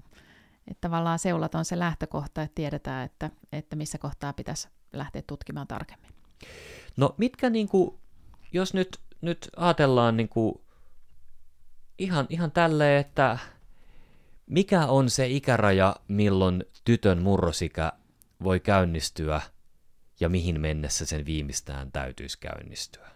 Että 0.67 0.81
tavallaan 0.81 1.19
seulat 1.19 1.55
on 1.55 1.65
se 1.65 1.79
lähtökohta, 1.79 2.41
että 2.41 2.55
tiedetään, 2.55 3.05
että, 3.05 3.29
että 3.51 3.75
missä 3.75 3.97
kohtaa 3.97 4.33
pitäisi 4.33 4.67
lähteä 4.93 5.21
tutkimaan 5.27 5.67
tarkemmin. 5.67 6.11
No 6.97 7.15
mitkä, 7.17 7.49
niin 7.49 7.67
kuin, 7.67 7.97
jos 8.53 8.73
nyt, 8.73 8.99
nyt 9.21 9.49
ajatellaan 9.57 10.17
niin 10.17 10.29
kuin, 10.29 10.61
ihan, 11.99 12.25
ihan 12.29 12.51
tälleen, 12.51 12.99
että 12.99 13.37
mikä 14.45 14.85
on 14.85 15.09
se 15.09 15.27
ikäraja, 15.27 15.95
milloin 16.07 16.63
tytön 16.85 17.21
murrosikä 17.21 17.93
voi 18.43 18.59
käynnistyä 18.59 19.41
ja 20.19 20.29
mihin 20.29 20.61
mennessä 20.61 21.05
sen 21.05 21.25
viimeistään 21.25 21.91
täytyisi 21.91 22.39
käynnistyä? 22.39 23.09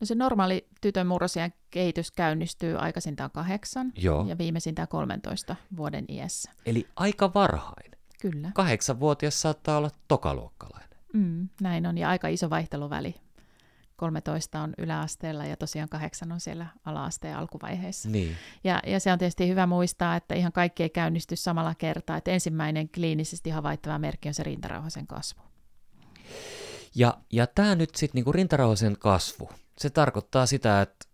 No 0.00 0.06
se 0.06 0.14
normaali 0.14 0.68
tytön 0.80 1.06
murrosiän 1.06 1.52
kehitys 1.70 2.10
käynnistyy 2.10 2.78
aikaisintaan 2.78 3.30
kahdeksan 3.30 3.92
Joo. 3.96 4.26
ja 4.28 4.38
viimeisintään 4.38 4.88
13 4.88 5.56
vuoden 5.76 6.04
iässä. 6.08 6.50
Eli 6.66 6.86
aika 6.96 7.34
varhain. 7.34 7.90
Kyllä. 8.20 8.50
Kahdeksanvuotias 8.54 9.40
saattaa 9.40 9.78
olla 9.78 9.90
tokaluokkalainen. 10.08 10.98
Mm, 11.12 11.48
näin 11.60 11.86
on, 11.86 11.98
ja 11.98 12.08
aika 12.08 12.28
iso 12.28 12.50
vaihteluväli 12.50 13.14
13 13.96 14.60
on 14.60 14.74
yläasteella 14.78 15.44
ja 15.44 15.56
tosiaan 15.56 15.88
kahdeksan 15.88 16.32
on 16.32 16.40
siellä 16.40 16.66
ala-asteen 16.84 17.36
alkuvaiheessa. 17.36 18.08
Niin. 18.08 18.36
Ja, 18.64 18.82
ja 18.86 19.00
se 19.00 19.12
on 19.12 19.18
tietysti 19.18 19.48
hyvä 19.48 19.66
muistaa, 19.66 20.16
että 20.16 20.34
ihan 20.34 20.52
kaikki 20.52 20.82
ei 20.82 20.90
käynnisty 20.90 21.36
samalla 21.36 21.74
kertaa. 21.74 22.16
Että 22.16 22.30
ensimmäinen 22.30 22.88
kliinisesti 22.88 23.50
havaittava 23.50 23.98
merkki 23.98 24.28
on 24.28 24.34
se 24.34 24.42
rintarauhasen 24.42 25.06
kasvu. 25.06 25.42
Ja, 26.94 27.18
ja 27.32 27.46
tämä 27.46 27.74
nyt 27.74 27.94
sitten 27.94 28.18
niinku 28.18 28.32
rintarauhasen 28.32 28.96
kasvu, 28.98 29.50
se 29.78 29.90
tarkoittaa 29.90 30.46
sitä, 30.46 30.82
että 30.82 31.06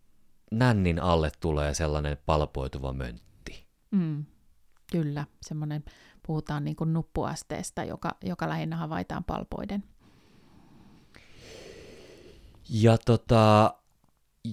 nännin 0.51 1.03
alle 1.03 1.33
tulee 1.41 1.75
sellainen 1.75 2.19
palpoituva 2.27 2.93
möntti. 2.93 3.67
Mm, 3.91 4.25
kyllä, 4.93 5.27
semmoinen, 5.43 5.85
puhutaan 6.27 6.65
niin 6.65 6.77
kuin 6.77 6.93
nuppuasteesta, 6.93 7.85
joka, 7.85 8.17
joka 8.25 8.49
lähinnä 8.49 8.77
havaitaan 8.77 9.25
palpoiden. 9.25 9.85
Ja, 12.69 12.99
tota, 12.99 13.75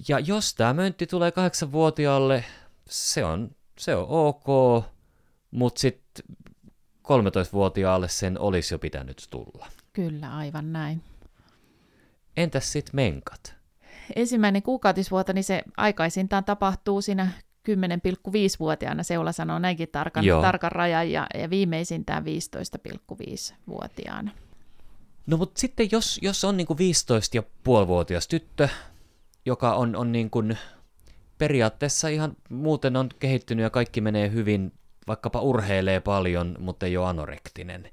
ja 0.08 0.18
jos 0.18 0.54
tämä 0.54 0.74
möntti 0.74 1.06
tulee 1.06 1.32
kahdeksanvuotiaalle, 1.32 2.44
se 2.88 3.24
on, 3.24 3.50
se 3.78 3.96
on 3.96 4.06
ok, 4.08 4.84
mutta 5.50 5.80
sitten 5.80 6.24
13-vuotiaalle 7.02 8.08
sen 8.08 8.38
olisi 8.38 8.74
jo 8.74 8.78
pitänyt 8.78 9.26
tulla. 9.30 9.66
Kyllä, 10.00 10.36
aivan 10.36 10.72
näin. 10.72 11.02
Entäs 12.36 12.72
sitten 12.72 12.96
menkat? 12.96 13.54
Ensimmäinen 14.16 14.62
kuukautisvuoto, 14.62 15.32
niin 15.32 15.44
se 15.44 15.62
aikaisintaan 15.76 16.44
tapahtuu 16.44 17.02
siinä 17.02 17.30
10,5-vuotiaana, 17.70 19.02
Seula 19.02 19.32
sanoo 19.32 19.58
näinkin 19.58 19.88
tarkan, 19.92 20.24
tarkan 20.40 20.72
rajan, 20.72 21.10
ja, 21.10 21.26
ja 21.34 21.50
viimeisintään 21.50 22.24
15,5-vuotiaana. 22.24 24.30
No 25.26 25.36
mutta 25.36 25.60
sitten 25.60 25.88
jos, 25.92 26.18
jos 26.22 26.44
on 26.44 26.56
niinku 26.56 26.74
15,5-vuotias 26.74 28.28
tyttö, 28.28 28.68
joka 29.46 29.74
on, 29.74 29.96
on 29.96 30.12
niinku 30.12 30.42
periaatteessa 31.38 32.08
ihan 32.08 32.36
muuten 32.48 32.96
on 32.96 33.08
kehittynyt 33.18 33.62
ja 33.62 33.70
kaikki 33.70 34.00
menee 34.00 34.30
hyvin, 34.30 34.72
vaikkapa 35.06 35.40
urheilee 35.40 36.00
paljon, 36.00 36.56
mutta 36.58 36.86
ei 36.86 36.96
ole 36.96 37.08
anorektinen, 37.08 37.90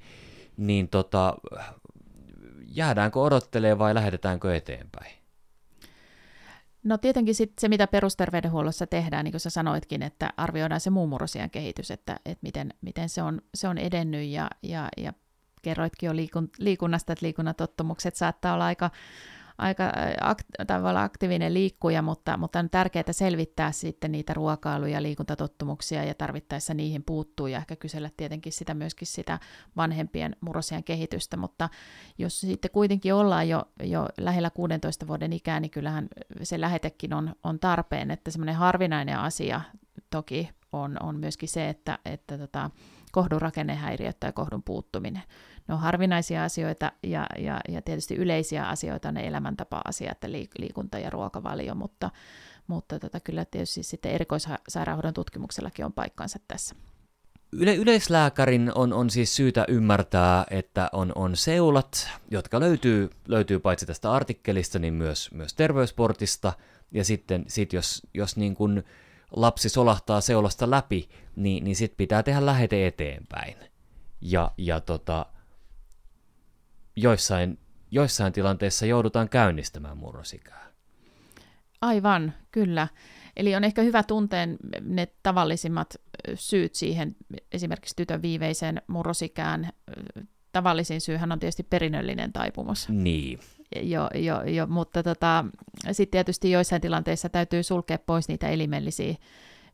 niin 0.57 0.89
tota, 0.89 1.35
jäädäänkö 2.75 3.19
odottelee 3.19 3.79
vai 3.79 3.93
lähetetäänkö 3.93 4.55
eteenpäin? 4.55 5.11
No 6.83 6.97
tietenkin 6.97 7.35
sit 7.35 7.53
se, 7.59 7.67
mitä 7.67 7.87
perusterveydenhuollossa 7.87 8.87
tehdään, 8.87 9.23
niin 9.23 9.31
kuin 9.31 9.41
sä 9.41 9.49
sanoitkin, 9.49 10.03
että 10.03 10.29
arvioidaan 10.37 10.81
se 10.81 10.89
muumurosian 10.89 11.49
kehitys, 11.49 11.91
että, 11.91 12.19
että 12.25 12.41
miten, 12.41 12.73
miten 12.81 13.09
se, 13.09 13.21
on, 13.21 13.41
se 13.55 13.67
on 13.67 13.77
edennyt 13.77 14.27
ja, 14.27 14.49
ja, 14.63 14.89
ja 14.97 15.13
kerroitkin 15.61 16.07
jo 16.07 16.15
liikun, 16.15 16.49
liikunnasta, 16.57 17.13
että 17.13 17.25
liikunnatottumukset 17.25 18.15
saattaa 18.15 18.53
olla 18.53 18.65
aika, 18.65 18.91
aika 19.57 19.91
ak- 20.21 20.65
tavalla 20.67 21.03
aktiivinen 21.03 21.53
liikkuja, 21.53 22.01
mutta, 22.01 22.37
mutta 22.37 22.59
on 22.59 22.69
tärkeää 22.69 23.03
selvittää 23.11 23.71
sitten 23.71 24.11
niitä 24.11 24.33
ruokailu- 24.33 24.85
ja 24.85 25.01
liikuntatottumuksia 25.01 26.03
ja 26.03 26.13
tarvittaessa 26.13 26.73
niihin 26.73 27.03
puuttuu 27.03 27.47
ja 27.47 27.57
ehkä 27.57 27.75
kysellä 27.75 28.09
tietenkin 28.17 28.53
sitä 28.53 28.73
myöskin 28.73 29.07
sitä 29.07 29.39
vanhempien 29.77 30.35
murrosian 30.41 30.83
kehitystä, 30.83 31.37
mutta 31.37 31.69
jos 32.17 32.41
sitten 32.41 32.71
kuitenkin 32.71 33.13
ollaan 33.13 33.49
jo, 33.49 33.63
jo 33.83 34.07
lähellä 34.17 34.49
16 34.49 35.07
vuoden 35.07 35.33
ikää, 35.33 35.59
niin 35.59 35.71
kyllähän 35.71 36.07
se 36.43 36.61
lähetekin 36.61 37.13
on, 37.13 37.35
on 37.43 37.59
tarpeen, 37.59 38.11
että 38.11 38.31
semmoinen 38.31 38.55
harvinainen 38.55 39.19
asia 39.19 39.61
toki 40.09 40.49
on, 40.71 40.97
on 41.03 41.19
myöskin 41.19 41.49
se, 41.49 41.69
että, 41.69 41.99
että 42.05 42.37
tota, 42.37 42.69
kohdun 43.11 43.41
rakennehäiriöt 43.41 44.19
tai 44.19 44.33
kohdun 44.33 44.63
puuttuminen. 44.63 45.23
Ne 45.67 45.73
on 45.73 45.79
harvinaisia 45.79 46.43
asioita 46.43 46.91
ja, 47.03 47.27
ja, 47.39 47.59
ja 47.69 47.81
tietysti 47.81 48.15
yleisiä 48.15 48.67
asioita, 48.67 49.11
ne 49.11 49.27
elämäntapa-asiat, 49.27 50.17
liikunta 50.57 50.99
ja 50.99 51.09
ruokavalio, 51.09 51.75
mutta, 51.75 52.11
mutta 52.67 52.99
tota, 52.99 53.19
kyllä 53.19 53.45
tietysti 53.45 53.83
sitten 53.83 54.11
erikoissairaanhoidon 54.11 55.13
tutkimuksellakin 55.13 55.85
on 55.85 55.93
paikkansa 55.93 56.39
tässä. 56.47 56.75
Yle- 57.51 57.75
yleislääkärin 57.75 58.71
on, 58.75 58.93
on 58.93 59.09
siis 59.09 59.35
syytä 59.35 59.65
ymmärtää, 59.67 60.45
että 60.49 60.89
on, 60.93 61.11
on 61.15 61.35
seulat, 61.35 62.09
jotka 62.31 62.59
löytyy, 62.59 63.09
löytyy 63.27 63.59
paitsi 63.59 63.85
tästä 63.85 64.11
artikkelista, 64.11 64.79
niin 64.79 64.93
myös, 64.93 65.31
myös 65.31 65.53
terveysportista. 65.53 66.53
Ja 66.91 67.03
sitten 67.03 67.45
sit 67.47 67.73
jos, 67.73 68.07
jos 68.13 68.37
niin 68.37 68.55
kuin 68.55 68.83
lapsi 69.31 69.69
solahtaa 69.69 70.21
seulasta 70.21 70.69
läpi, 70.69 71.09
niin, 71.35 71.63
niin 71.63 71.75
sitten 71.75 71.97
pitää 71.97 72.23
tehdä 72.23 72.45
lähete 72.45 72.87
eteenpäin. 72.87 73.57
Ja, 74.21 74.51
ja 74.57 74.81
tota, 74.81 75.25
joissain, 76.97 77.59
joissain 77.91 78.33
tilanteissa 78.33 78.85
joudutaan 78.85 79.29
käynnistämään 79.29 79.97
murrosikää. 79.97 80.67
Aivan, 81.81 82.33
kyllä. 82.51 82.87
Eli 83.35 83.55
on 83.55 83.63
ehkä 83.63 83.81
hyvä 83.81 84.03
tunteen 84.03 84.57
ne 84.81 85.07
tavallisimmat 85.23 85.95
syyt 86.35 86.75
siihen, 86.75 87.15
esimerkiksi 87.51 87.95
tytön 87.95 88.21
viiveisen 88.21 88.81
murrosikään. 88.87 89.69
Tavallisin 90.51 91.01
syyhän 91.01 91.31
on 91.31 91.39
tietysti 91.39 91.63
perinnöllinen 91.63 92.33
taipumus. 92.33 92.89
Niin. 92.89 93.39
Jo, 93.81 94.09
jo, 94.15 94.43
jo, 94.43 94.67
mutta 94.67 95.03
tota, 95.03 95.45
sitten 95.91 96.11
tietysti 96.11 96.51
joissain 96.51 96.81
tilanteissa 96.81 97.29
täytyy 97.29 97.63
sulkea 97.63 97.99
pois 97.99 98.27
niitä 98.27 98.49
elimellisiä 98.49 99.15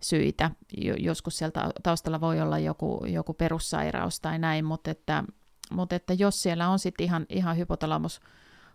syitä. 0.01 0.51
Joskus 0.99 1.37
sieltä 1.37 1.71
taustalla 1.83 2.21
voi 2.21 2.41
olla 2.41 2.59
joku, 2.59 3.05
joku 3.07 3.33
perussairaus 3.33 4.19
tai 4.19 4.39
näin, 4.39 4.65
mutta 4.65 4.91
että, 4.91 5.23
mutta 5.73 5.95
että 5.95 6.13
jos 6.13 6.43
siellä 6.43 6.69
on 6.69 6.79
sitten 6.79 7.05
ihan, 7.05 7.25
ihan 7.29 7.57
hypotalamus 7.57 8.21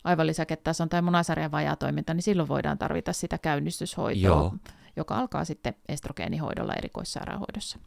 aivolisäketason 0.05 0.89
tai 0.89 1.03
munasarjan 1.03 1.51
vajaatoiminta, 1.51 2.15
niin 2.15 2.23
silloin 2.23 2.49
voidaan 2.49 2.79
tarvita 2.79 3.13
sitä 3.13 3.39
käynnistyshoitoa, 3.39 4.29
Joo. 4.29 4.55
joka 4.97 5.19
alkaa 5.19 5.45
sitten 5.45 5.75
estrogeenihoidolla 5.89 6.75
erikoissairaanhoidossa. 6.75 7.79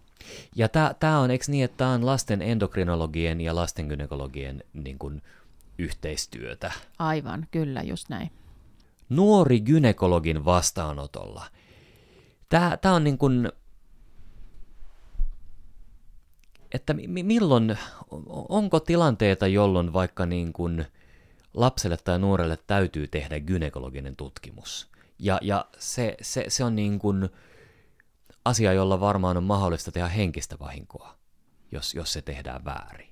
Ja 0.56 0.70
tämä 1.00 1.20
on, 1.20 1.32
eikö 1.32 1.46
niin, 1.48 1.65
että 1.65 1.77
tämä 1.77 1.91
on 1.91 2.06
lasten 2.06 2.41
endokrinologien 2.41 3.41
ja 3.41 3.56
lasten 3.56 3.88
gynekologien 3.88 4.63
niin 4.74 5.00
kuin, 5.00 5.22
yhteistyötä? 5.77 6.72
Aivan, 7.00 7.48
kyllä, 7.51 7.82
just 7.82 8.10
näin. 8.10 8.32
Nuori 9.10 9.60
gynekologin 9.60 10.46
vastaanotolla. 10.46 11.46
Tämä 12.50 12.96
on 12.96 13.03
niin 13.03 13.18
kuin, 13.18 13.51
että 16.74 16.94
milloin, 17.08 17.78
onko 18.50 18.80
tilanteita, 18.80 19.48
jolloin 19.48 19.94
vaikka 19.94 20.25
niin 20.25 20.54
kuin 20.54 20.86
lapselle 21.54 21.98
tai 21.98 22.20
nuorelle 22.20 22.58
täytyy 22.68 23.08
tehdä 23.08 23.40
gynekologinen 23.40 24.16
tutkimus. 24.16 24.92
Ja, 25.20 25.40
ja 25.42 25.66
se, 25.78 26.18
se, 26.22 26.46
se 26.48 26.63
on 26.63 26.75
niin 26.75 27.00
kuin 27.00 27.30
asia, 28.46 28.74
jolla 28.74 29.00
varmaan 29.00 29.38
on 29.38 29.44
mahdollista 29.44 29.92
tehdä 29.92 30.08
henkistä 30.08 30.60
vahinkoa, 30.60 31.16
jos, 31.72 31.96
jos 31.96 32.13
se 32.13 32.22
tehdään 32.22 32.66
väärin. 32.66 33.10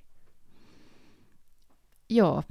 Joo, 2.08 2.42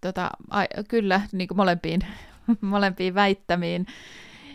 tota, 0.00 0.30
a, 0.50 0.64
kyllä 0.88 1.20
niin 1.32 1.48
kuin 1.48 1.56
molempiin, 1.56 2.00
molempiin 2.60 3.14
väittämiin. 3.14 3.86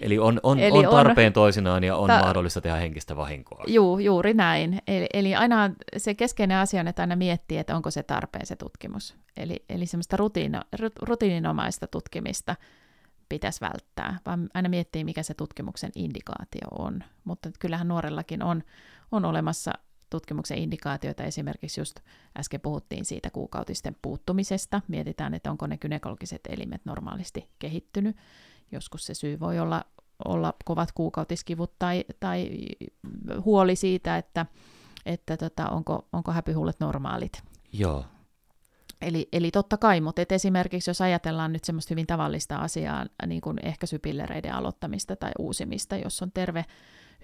Eli 0.01 0.19
on, 0.19 0.39
on, 0.43 0.59
eli 0.59 0.85
on 0.85 0.95
tarpeen 0.95 1.27
on, 1.27 1.33
toisinaan 1.33 1.83
ja 1.83 1.97
on 1.97 2.07
ta- 2.07 2.19
mahdollista 2.19 2.61
tehdä 2.61 2.77
henkistä 2.77 3.15
vahinkoa. 3.15 3.63
Juu, 3.67 3.99
juuri 3.99 4.33
näin. 4.33 4.81
Eli, 4.87 5.07
eli 5.13 5.35
aina 5.35 5.71
se 5.97 6.13
keskeinen 6.13 6.57
asia 6.57 6.81
on, 6.81 6.87
että 6.87 7.03
aina 7.03 7.15
miettii, 7.15 7.57
että 7.57 7.75
onko 7.75 7.91
se 7.91 8.03
tarpeen 8.03 8.45
se 8.45 8.55
tutkimus. 8.55 9.15
Eli, 9.37 9.65
eli 9.69 9.85
semmoista 9.85 10.17
rutiino, 10.17 10.61
rutiininomaista 11.01 11.87
tutkimista 11.87 12.55
pitäisi 13.29 13.61
välttää, 13.61 14.19
vaan 14.25 14.49
aina 14.53 14.69
miettii, 14.69 15.03
mikä 15.03 15.23
se 15.23 15.33
tutkimuksen 15.33 15.91
indikaatio 15.95 16.67
on. 16.71 17.03
Mutta 17.23 17.49
kyllähän 17.59 17.87
nuorellakin 17.87 18.43
on, 18.43 18.63
on 19.11 19.25
olemassa 19.25 19.71
tutkimuksen 20.09 20.57
indikaatioita, 20.57 21.23
esimerkiksi 21.23 21.81
just 21.81 21.99
äsken 22.39 22.61
puhuttiin 22.61 23.05
siitä 23.05 23.29
kuukautisten 23.29 23.95
puuttumisesta, 24.01 24.81
mietitään, 24.87 25.33
että 25.33 25.51
onko 25.51 25.67
ne 25.67 25.77
gynekologiset 25.77 26.41
elimet 26.49 26.81
normaalisti 26.85 27.49
kehittynyt, 27.59 28.17
joskus 28.71 29.05
se 29.05 29.13
syy 29.13 29.39
voi 29.39 29.59
olla, 29.59 29.83
olla 30.25 30.53
kovat 30.65 30.91
kuukautiskivut 30.91 31.79
tai, 31.79 32.05
tai 32.19 32.49
huoli 33.45 33.75
siitä, 33.75 34.17
että, 34.17 34.45
että 35.05 35.37
tota, 35.37 35.69
onko, 35.69 36.07
onko 36.13 36.31
häpyhullet 36.31 36.79
normaalit. 36.79 37.43
Joo. 37.73 38.05
Eli, 39.01 39.27
eli 39.33 39.51
totta 39.51 39.77
kai, 39.77 40.01
mutta 40.01 40.21
et 40.21 40.31
esimerkiksi 40.31 40.89
jos 40.89 41.01
ajatellaan 41.01 41.53
nyt 41.53 41.63
semmoista 41.63 41.91
hyvin 41.91 42.07
tavallista 42.07 42.55
asiaa, 42.55 43.05
niin 43.27 43.41
kuin 43.41 43.57
ehkäisypillereiden 43.63 44.53
aloittamista 44.53 45.15
tai 45.15 45.31
uusimista, 45.39 45.97
jos 45.97 46.21
on 46.21 46.31
terve, 46.31 46.65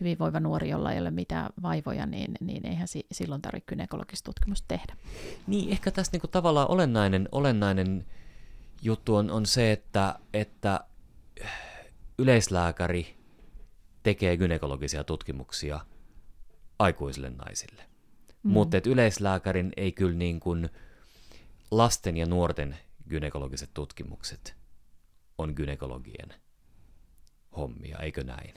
hyvinvoiva 0.02 0.40
nuori, 0.40 0.70
jolla 0.70 0.92
ei 0.92 1.00
ole 1.00 1.12
mitään 1.12 1.50
vaivoja, 1.62 2.06
niin, 2.06 2.32
niin 2.40 2.66
eihän 2.66 2.88
si, 2.88 3.06
silloin 3.12 3.42
tarvitse 3.42 3.66
gynekologista 3.68 4.26
tutkimusta 4.26 4.68
tehdä. 4.68 4.96
Niin, 5.48 5.70
ehkä 5.70 5.92
tässä 5.92 6.12
niin 6.12 6.22
kuin 6.22 6.32
tavallaan 6.32 6.72
olennainen, 6.72 7.30
olennainen 7.32 8.06
juttu 8.82 9.16
on, 9.16 9.32
on 9.32 9.46
se, 9.46 9.72
että, 9.72 10.20
että 10.34 10.80
yleislääkäri 12.20 13.18
tekee 14.04 14.38
gynekologisia 14.38 15.04
tutkimuksia 15.04 15.80
aikuisille 16.80 17.30
naisille. 17.30 17.84
Mm. 18.44 18.52
Mutta 18.52 18.78
yleislääkärin 18.86 19.72
ei 19.78 19.92
kyllä 19.92 20.18
niin 20.18 20.40
kuin 20.40 20.70
lasten 21.72 22.18
ja 22.18 22.26
nuorten 22.26 22.78
gynekologiset 23.10 23.70
tutkimukset 23.74 24.56
on 25.38 25.54
gynekologien 25.56 26.34
hommia, 27.58 27.98
eikö 27.98 28.24
näin? 28.24 28.54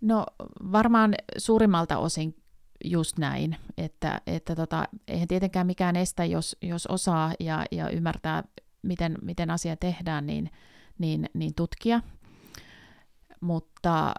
No 0.00 0.26
varmaan 0.72 1.14
suurimmalta 1.36 1.98
osin 1.98 2.36
just 2.84 3.18
näin, 3.18 3.56
että, 3.78 4.20
että 4.26 4.56
tota, 4.56 4.88
eihän 5.08 5.28
tietenkään 5.28 5.66
mikään 5.66 5.96
estä, 5.96 6.24
jos, 6.24 6.56
jos 6.62 6.86
osaa 6.86 7.32
ja, 7.40 7.64
ja 7.70 7.88
ymmärtää, 7.88 8.44
miten, 8.82 9.18
miten 9.22 9.50
asia 9.50 9.76
tehdään, 9.76 10.26
niin, 10.26 10.50
niin, 10.98 11.30
niin 11.34 11.54
tutkia. 11.54 12.00
Mutta, 13.40 14.14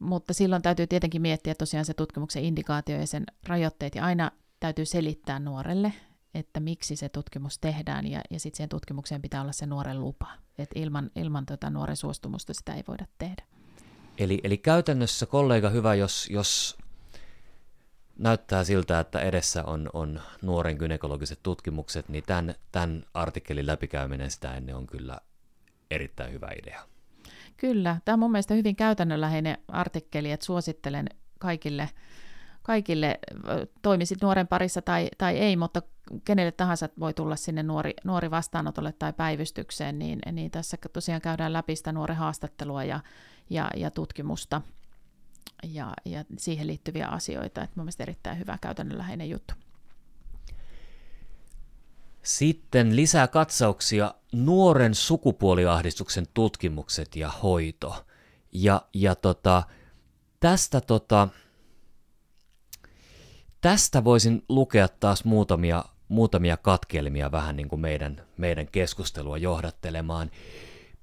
mutta 0.00 0.34
silloin 0.34 0.62
täytyy 0.62 0.86
tietenkin 0.86 1.22
miettiä 1.22 1.54
tosiaan 1.54 1.84
se 1.84 1.94
tutkimuksen 1.94 2.44
indikaatio 2.44 2.96
ja 2.96 3.06
sen 3.06 3.24
rajoitteet, 3.46 3.94
ja 3.94 4.04
aina 4.04 4.30
täytyy 4.60 4.84
selittää 4.86 5.38
nuorelle, 5.38 5.92
että 6.34 6.60
miksi 6.60 6.96
se 6.96 7.08
tutkimus 7.08 7.58
tehdään, 7.58 8.06
ja, 8.06 8.20
ja 8.30 8.40
sitten 8.40 8.56
siihen 8.56 8.68
tutkimukseen 8.68 9.22
pitää 9.22 9.42
olla 9.42 9.52
se 9.52 9.66
nuoren 9.66 10.00
lupa. 10.00 10.26
Et 10.58 10.70
ilman 10.74 11.10
ilman 11.16 11.46
tota 11.46 11.70
nuoren 11.70 11.96
suostumusta 11.96 12.54
sitä 12.54 12.74
ei 12.74 12.84
voida 12.88 13.06
tehdä. 13.18 13.44
Eli, 14.18 14.40
eli 14.44 14.58
käytännössä 14.58 15.26
kollega 15.26 15.70
hyvä, 15.70 15.94
jos, 15.94 16.28
jos 16.30 16.78
näyttää 18.18 18.64
siltä, 18.64 19.00
että 19.00 19.20
edessä 19.20 19.64
on, 19.64 19.90
on 19.92 20.20
nuoren 20.42 20.76
gynekologiset 20.76 21.38
tutkimukset, 21.42 22.08
niin 22.08 22.24
tämän, 22.26 22.54
tämän 22.72 23.04
artikkelin 23.14 23.66
läpikäyminen 23.66 24.30
sitä 24.30 24.54
ennen 24.54 24.76
on 24.76 24.86
kyllä 24.86 25.20
erittäin 25.90 26.32
hyvä 26.32 26.48
idea. 26.62 26.88
Kyllä, 27.56 28.00
tämä 28.04 28.14
on 28.14 28.18
mun 28.18 28.32
mielestä 28.32 28.54
hyvin 28.54 28.76
käytännönläheinen 28.76 29.58
artikkeli, 29.68 30.30
että 30.30 30.46
suosittelen 30.46 31.06
kaikille, 31.38 31.90
kaikille 32.62 33.18
toimisit 33.82 34.22
nuoren 34.22 34.48
parissa 34.48 34.82
tai, 34.82 35.08
tai 35.18 35.38
ei, 35.38 35.56
mutta 35.56 35.82
kenelle 36.24 36.52
tahansa 36.52 36.88
voi 37.00 37.14
tulla 37.14 37.36
sinne 37.36 37.62
nuori, 37.62 37.94
nuori 38.04 38.30
vastaanotolle 38.30 38.92
tai 38.92 39.12
päivystykseen, 39.12 39.98
niin, 39.98 40.18
niin 40.32 40.50
tässä 40.50 40.76
tosiaan 40.92 41.20
käydään 41.20 41.52
läpi 41.52 41.76
sitä 41.76 41.92
nuoren 41.92 42.16
haastattelua 42.16 42.84
ja, 42.84 43.00
ja, 43.50 43.70
ja 43.76 43.90
tutkimusta 43.90 44.62
ja, 45.62 45.94
ja 46.04 46.24
siihen 46.38 46.66
liittyviä 46.66 47.06
asioita. 47.06 47.62
Että 47.62 47.76
mun 47.76 47.84
mielestä 47.84 48.02
erittäin 48.02 48.38
hyvä 48.38 48.58
käytännönläheinen 48.60 49.30
juttu. 49.30 49.54
Sitten 52.24 52.96
lisää 52.96 53.28
katsauksia 53.28 54.14
nuoren 54.32 54.94
sukupuoliahdistuksen 54.94 56.26
tutkimukset 56.34 57.16
ja 57.16 57.28
hoito. 57.28 58.06
Ja, 58.52 58.82
ja 58.94 59.14
tota, 59.14 59.62
tästä, 60.40 60.80
tota, 60.80 61.28
tästä 63.60 64.04
voisin 64.04 64.42
lukea 64.48 64.88
taas 64.88 65.24
muutamia 65.24 65.84
muutamia 66.08 66.56
katkelmia 66.56 67.32
vähän 67.32 67.56
niin 67.56 67.68
kuin 67.68 67.80
meidän, 67.80 68.22
meidän 68.36 68.66
keskustelua 68.72 69.38
johdattelemaan. 69.38 70.30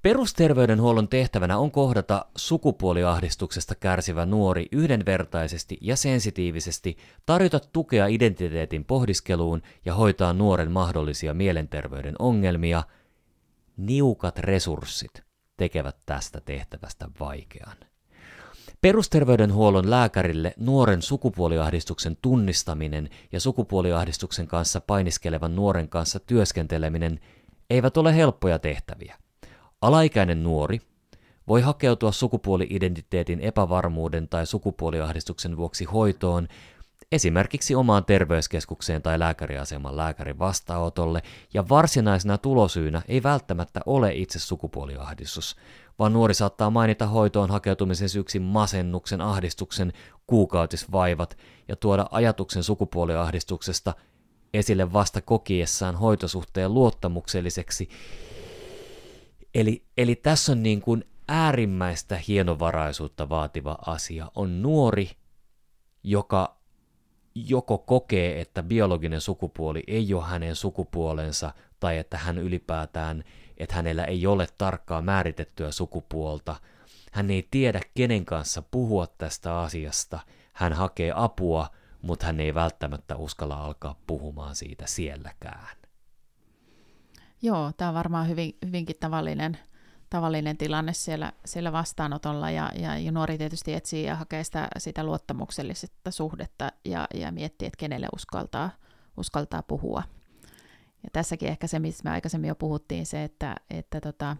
Perusterveydenhuollon 0.01 1.07
tehtävänä 1.07 1.57
on 1.57 1.71
kohdata 1.71 2.25
sukupuoliahdistuksesta 2.35 3.75
kärsivä 3.75 4.25
nuori 4.25 4.67
yhdenvertaisesti 4.71 5.77
ja 5.81 5.95
sensitiivisesti, 5.95 6.97
tarjota 7.25 7.59
tukea 7.59 8.07
identiteetin 8.07 8.85
pohdiskeluun 8.85 9.61
ja 9.85 9.93
hoitaa 9.93 10.33
nuoren 10.33 10.71
mahdollisia 10.71 11.33
mielenterveyden 11.33 12.15
ongelmia. 12.19 12.83
Niukat 13.77 14.39
resurssit 14.39 15.23
tekevät 15.57 15.97
tästä 16.05 16.41
tehtävästä 16.41 17.09
vaikean. 17.19 17.77
Perusterveydenhuollon 18.81 19.89
lääkärille 19.89 20.53
nuoren 20.57 21.01
sukupuoliahdistuksen 21.01 22.17
tunnistaminen 22.21 23.09
ja 23.31 23.39
sukupuoliahdistuksen 23.39 24.47
kanssa 24.47 24.81
painiskelevan 24.81 25.55
nuoren 25.55 25.89
kanssa 25.89 26.19
työskenteleminen 26.19 27.19
eivät 27.69 27.97
ole 27.97 28.15
helppoja 28.15 28.59
tehtäviä. 28.59 29.21
Alaikäinen 29.81 30.43
nuori 30.43 30.79
voi 31.47 31.61
hakeutua 31.61 32.11
sukupuoli-identiteetin 32.11 33.39
epävarmuuden 33.39 34.27
tai 34.29 34.45
sukupuoliahdistuksen 34.45 35.57
vuoksi 35.57 35.85
hoitoon 35.85 36.47
esimerkiksi 37.11 37.75
omaan 37.75 38.05
terveyskeskukseen 38.05 39.01
tai 39.01 39.19
lääkäriaseman 39.19 39.97
lääkärin 39.97 40.39
vastaanotolle, 40.39 41.21
ja 41.53 41.69
varsinaisena 41.69 42.37
tulosyynä 42.37 43.01
ei 43.07 43.23
välttämättä 43.23 43.79
ole 43.85 44.13
itse 44.13 44.39
sukupuoliahdistus, 44.39 45.55
vaan 45.99 46.13
nuori 46.13 46.33
saattaa 46.33 46.69
mainita 46.69 47.07
hoitoon 47.07 47.51
hakeutumisen 47.51 48.09
syyksi 48.09 48.39
masennuksen, 48.39 49.21
ahdistuksen, 49.21 49.93
kuukautisvaivat 50.27 51.37
ja 51.67 51.75
tuoda 51.75 52.07
ajatuksen 52.11 52.63
sukupuoliahdistuksesta 52.63 53.93
esille 54.53 54.93
vasta 54.93 55.21
kokiessaan 55.21 55.95
hoitosuhteen 55.95 56.73
luottamukselliseksi. 56.73 57.89
Eli, 59.55 59.85
eli 59.97 60.15
tässä 60.15 60.51
on 60.51 60.63
niin 60.63 60.81
kuin 60.81 61.03
äärimmäistä 61.27 62.17
hienovaraisuutta 62.27 63.29
vaativa 63.29 63.77
asia. 63.85 64.31
On 64.35 64.61
nuori, 64.61 65.09
joka 66.03 66.61
joko 67.35 67.77
kokee, 67.77 68.41
että 68.41 68.63
biologinen 68.63 69.21
sukupuoli 69.21 69.83
ei 69.87 70.13
ole 70.13 70.23
hänen 70.23 70.55
sukupuolensa, 70.55 71.53
tai 71.79 71.97
että 71.97 72.17
hän 72.17 72.37
ylipäätään, 72.37 73.23
että 73.57 73.75
hänellä 73.75 74.05
ei 74.05 74.27
ole 74.27 74.47
tarkkaa 74.57 75.01
määritettyä 75.01 75.71
sukupuolta. 75.71 76.55
Hän 77.11 77.29
ei 77.29 77.47
tiedä, 77.51 77.81
kenen 77.95 78.25
kanssa 78.25 78.61
puhua 78.61 79.07
tästä 79.07 79.59
asiasta. 79.59 80.19
Hän 80.53 80.73
hakee 80.73 81.11
apua, 81.15 81.69
mutta 82.01 82.25
hän 82.25 82.39
ei 82.39 82.53
välttämättä 82.53 83.15
uskalla 83.15 83.55
alkaa 83.55 83.99
puhumaan 84.07 84.55
siitä 84.55 84.87
sielläkään. 84.87 85.80
Joo, 87.41 87.71
tämä 87.77 87.89
on 87.89 87.95
varmaan 87.95 88.27
hyvin, 88.27 88.57
hyvinkin 88.65 88.95
tavallinen 88.99 89.57
tavallinen 90.11 90.57
tilanne 90.57 90.93
siellä, 90.93 91.33
siellä 91.45 91.71
vastaanotolla 91.71 92.51
ja, 92.51 92.71
ja, 92.75 93.11
nuori 93.11 93.37
tietysti 93.37 93.73
etsii 93.73 94.03
ja 94.03 94.15
hakee 94.15 94.43
sitä, 94.43 94.67
sitä 94.77 95.03
luottamuksellisesta 95.03 96.11
suhdetta 96.11 96.71
ja, 96.85 97.07
ja 97.13 97.31
miettii, 97.31 97.65
että 97.65 97.77
kenelle 97.77 98.07
uskaltaa, 98.15 98.69
uskaltaa 99.17 99.63
puhua. 99.63 100.03
Ja 101.03 101.09
tässäkin 101.13 101.49
ehkä 101.49 101.67
se, 101.67 101.79
mistä 101.79 102.03
me 102.03 102.09
aikaisemmin 102.09 102.47
jo 102.47 102.55
puhuttiin, 102.55 103.05
se, 103.05 103.23
että, 103.23 103.55
että 103.69 104.01
tota, 104.01 104.37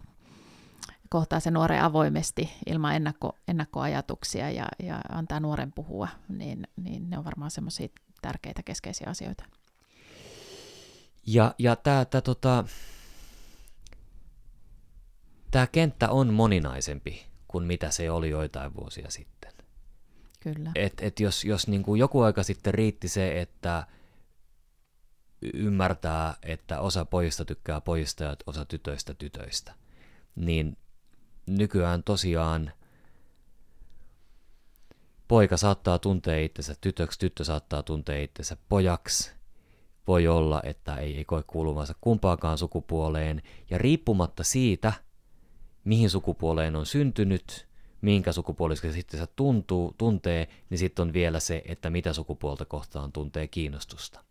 kohtaa 1.08 1.40
se 1.40 1.50
nuoren 1.50 1.82
avoimesti 1.82 2.50
ilman 2.66 2.94
ennakko, 2.94 3.36
ennakkoajatuksia 3.48 4.50
ja, 4.50 4.66
ja 4.82 5.00
antaa 5.08 5.40
nuoren 5.40 5.72
puhua, 5.72 6.08
niin, 6.28 6.68
niin 6.76 7.10
ne 7.10 7.18
on 7.18 7.24
varmaan 7.24 7.50
semmoisia 7.50 7.88
tärkeitä 8.22 8.62
keskeisiä 8.62 9.06
asioita. 9.10 9.44
Ja, 11.26 11.54
ja 11.58 11.76
tämä 11.76 12.04
tota, 12.04 12.64
tämä 15.52 15.66
kenttä 15.66 16.10
on 16.10 16.34
moninaisempi 16.34 17.26
kuin 17.48 17.64
mitä 17.64 17.90
se 17.90 18.10
oli 18.10 18.30
joitain 18.30 18.74
vuosia 18.74 19.10
sitten. 19.10 19.52
Kyllä. 20.40 20.72
Et, 20.74 20.92
et 21.00 21.20
jos 21.20 21.44
jos 21.44 21.68
niin 21.68 21.82
kuin 21.82 21.98
joku 21.98 22.20
aika 22.20 22.42
sitten 22.42 22.74
riitti 22.74 23.08
se, 23.08 23.40
että 23.40 23.86
ymmärtää, 25.54 26.34
että 26.42 26.80
osa 26.80 27.04
pojista 27.04 27.44
tykkää 27.44 27.80
pojista 27.80 28.24
ja 28.24 28.36
osa 28.46 28.64
tytöistä 28.64 29.14
tytöistä, 29.14 29.74
niin 30.36 30.76
nykyään 31.46 32.02
tosiaan 32.02 32.72
poika 35.28 35.56
saattaa 35.56 35.98
tuntea 35.98 36.38
itsensä 36.38 36.74
tytöksi, 36.80 37.18
tyttö 37.18 37.44
saattaa 37.44 37.82
tuntea 37.82 38.22
itsensä 38.22 38.56
pojaksi. 38.68 39.32
Voi 40.06 40.28
olla, 40.28 40.60
että 40.64 40.96
ei, 40.96 41.16
ei 41.16 41.24
koe 41.24 41.42
kuuluvansa 41.46 41.94
kumpaakaan 42.00 42.58
sukupuoleen, 42.58 43.42
ja 43.70 43.78
riippumatta 43.78 44.44
siitä– 44.44 44.92
mihin 45.84 46.10
sukupuoleen 46.10 46.76
on 46.76 46.86
syntynyt, 46.86 47.68
minkä 48.00 48.32
sukupuolista 48.32 48.92
sitten 48.92 49.20
se 49.20 49.26
tuntuu, 49.36 49.94
tuntee, 49.98 50.48
niin 50.70 50.78
sitten 50.78 51.02
on 51.02 51.12
vielä 51.12 51.40
se, 51.40 51.62
että 51.66 51.90
mitä 51.90 52.12
sukupuolta 52.12 52.64
kohtaan 52.64 53.12
tuntee 53.12 53.48
kiinnostusta 53.48 54.24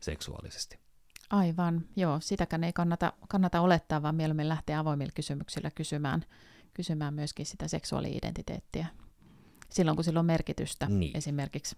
seksuaalisesti. 0.00 0.78
Aivan, 1.30 1.84
joo, 1.96 2.20
sitäkään 2.20 2.64
ei 2.64 2.72
kannata, 2.72 3.12
kannata 3.28 3.60
olettaa, 3.60 4.02
vaan 4.02 4.14
mieluummin 4.14 4.48
lähteä 4.48 4.78
avoimilla 4.78 5.12
kysymyksillä 5.14 5.70
kysymään, 5.70 6.24
kysymään 6.74 7.14
myöskin 7.14 7.46
sitä 7.46 7.68
seksuaali-identiteettiä. 7.68 8.86
Silloin, 9.70 9.96
kun 9.96 10.04
sillä 10.04 10.20
on 10.20 10.26
merkitystä 10.26 10.86
niin. 10.86 11.16
esimerkiksi. 11.16 11.76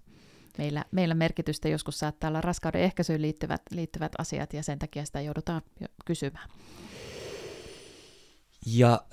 Meillä, 0.59 0.85
meillä 0.91 1.15
merkitystä 1.15 1.69
joskus 1.69 1.99
saattaa 1.99 2.29
olla 2.29 2.41
raskauden 2.41 2.83
ehkäisyyn 2.83 3.23
liittyvät, 3.23 3.63
liittyvät 3.71 4.13
asiat, 4.19 4.53
ja 4.53 4.63
sen 4.63 4.79
takia 4.79 5.05
sitä 5.05 5.21
joudutaan 5.21 5.63
kysymään. 6.05 6.51
Ja 8.67 9.05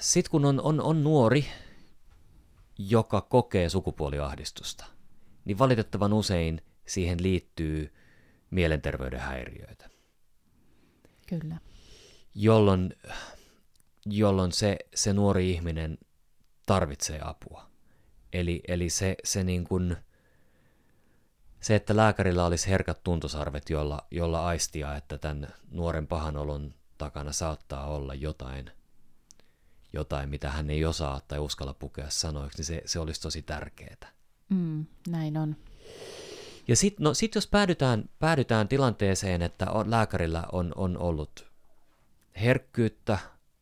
sitten 0.00 0.30
kun 0.30 0.44
on, 0.44 0.60
on, 0.60 0.80
on 0.80 1.04
nuori, 1.04 1.46
joka 2.78 3.20
kokee 3.20 3.68
sukupuoliahdistusta, 3.68 4.84
niin 5.44 5.58
valitettavan 5.58 6.12
usein 6.12 6.62
siihen 6.86 7.22
liittyy 7.22 7.94
mielenterveyden 8.50 9.20
häiriöitä. 9.20 9.88
Kyllä. 11.26 11.56
Jolloin, 12.34 12.96
jolloin 14.06 14.52
se, 14.52 14.78
se 14.94 15.12
nuori 15.12 15.50
ihminen 15.50 15.98
tarvitsee 16.66 17.20
apua. 17.24 17.70
Eli, 18.32 18.60
eli 18.68 18.90
se, 18.90 19.16
se, 19.24 19.44
niin 19.44 19.64
kuin, 19.64 19.96
se, 21.60 21.74
että 21.74 21.96
lääkärillä 21.96 22.46
olisi 22.46 22.70
herkät 22.70 23.02
tuntosarvet, 23.04 23.70
jolla, 23.70 24.06
jolla 24.10 24.46
aistia, 24.46 24.96
että 24.96 25.18
tämän 25.18 25.54
nuoren 25.70 26.06
pahanolon 26.06 26.74
takana 27.04 27.32
saattaa 27.32 27.86
olla 27.86 28.14
jotain, 28.14 28.70
jotain, 29.92 30.28
mitä 30.28 30.50
hän 30.50 30.70
ei 30.70 30.84
osaa 30.84 31.20
tai 31.28 31.38
uskalla 31.38 31.74
pukea 31.74 32.06
sanoiksi, 32.08 32.58
niin 32.58 32.66
se, 32.66 32.82
se 32.86 32.98
olisi 32.98 33.20
tosi 33.20 33.42
tärkeää. 33.42 34.12
Mm, 34.48 34.86
näin 35.08 35.36
on. 35.36 35.56
Ja 36.68 36.76
sitten 36.76 37.04
no, 37.04 37.14
sit 37.14 37.34
jos 37.34 37.46
päädytään, 37.46 38.04
päädytään 38.18 38.68
tilanteeseen, 38.68 39.42
että 39.42 39.70
on, 39.70 39.90
lääkärillä 39.90 40.44
on, 40.52 40.72
on 40.76 40.98
ollut 40.98 41.46
herkkyyttä, 42.40 43.18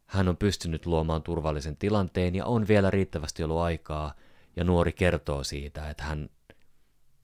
hän 0.07 0.29
on 0.29 0.37
pystynyt 0.37 0.87
luomaan 0.87 1.23
turvallisen 1.23 1.77
tilanteen 1.77 2.35
ja 2.35 2.47
on 2.47 2.69
vielä 2.69 2.91
riittävästi 2.91 3.45
ollut 3.45 3.59
aikaa, 3.61 4.15
ja 4.57 4.65
nuori 4.65 4.93
kertoo 4.93 5.45
siitä, 5.45 5.91
että 5.91 6.05
hän, 6.05 6.31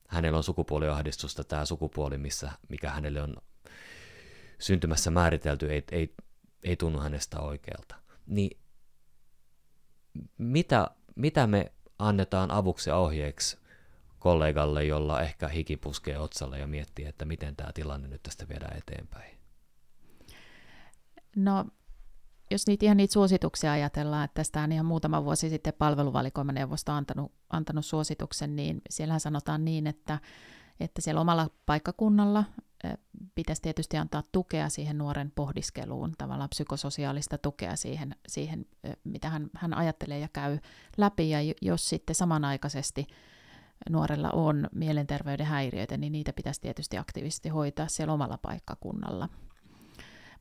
hänellä 0.08 0.36
on 0.36 0.44
sukupuoliahdistusta, 0.44 1.44
tämä 1.44 1.64
sukupuoli, 1.64 2.18
missä, 2.18 2.52
mikä 2.68 2.90
hänelle 2.90 3.22
on 3.22 3.36
syntymässä 4.58 5.10
määritelty 5.10 5.72
ei, 5.72 5.84
ei, 5.92 6.14
ei 6.62 6.76
tunnu 6.76 6.98
hänestä 6.98 7.40
oikealta. 7.40 7.94
Niin 8.26 8.58
mitä, 10.38 10.90
mitä 11.16 11.46
me 11.46 11.72
annetaan 11.98 12.50
avuksi 12.50 12.90
ohjeeksi 12.90 13.58
kollegalle, 14.18 14.84
jolla 14.84 15.22
ehkä 15.22 15.48
hiki 15.48 15.76
puskee 15.76 16.18
otsalle 16.18 16.58
ja 16.58 16.66
miettii, 16.66 17.04
että 17.04 17.24
miten 17.24 17.56
tämä 17.56 17.72
tilanne 17.72 18.08
nyt 18.08 18.22
tästä 18.22 18.48
viedään 18.48 18.78
eteenpäin? 18.78 19.36
No, 21.36 21.64
jos 22.50 22.66
niitä 22.66 22.84
ihan 22.84 22.96
niitä 22.96 23.12
suosituksia 23.12 23.72
ajatellaan, 23.72 24.24
että 24.24 24.34
tästä 24.34 24.62
on 24.62 24.72
ihan 24.72 24.86
muutama 24.86 25.24
vuosi 25.24 25.48
sitten 25.48 25.74
palveluvalikoimaneuvosto 25.78 26.92
antanut, 26.92 27.32
antanut 27.50 27.86
suosituksen, 27.86 28.56
niin 28.56 28.82
siellähän 28.90 29.20
sanotaan 29.20 29.64
niin, 29.64 29.86
että, 29.86 30.18
että 30.80 31.00
siellä 31.00 31.20
omalla 31.20 31.50
paikkakunnalla 31.66 32.44
pitäisi 33.34 33.62
tietysti 33.62 33.96
antaa 33.96 34.22
tukea 34.32 34.68
siihen 34.68 34.98
nuoren 34.98 35.32
pohdiskeluun, 35.34 36.12
tavallaan 36.18 36.48
psykososiaalista 36.48 37.38
tukea 37.38 37.76
siihen, 37.76 38.16
siihen 38.28 38.66
mitä 39.04 39.28
hän, 39.28 39.50
hän 39.54 39.74
ajattelee 39.74 40.18
ja 40.18 40.28
käy 40.32 40.58
läpi. 40.96 41.30
Ja 41.30 41.38
jos 41.62 41.88
sitten 41.88 42.14
samanaikaisesti 42.14 43.06
nuorella 43.90 44.30
on 44.30 44.68
mielenterveyden 44.74 45.46
häiriöitä, 45.46 45.96
niin 45.96 46.12
niitä 46.12 46.32
pitäisi 46.32 46.60
tietysti 46.60 46.98
aktiivisesti 46.98 47.48
hoitaa 47.48 47.88
siellä 47.88 48.12
omalla 48.12 48.38
paikkakunnalla. 48.38 49.28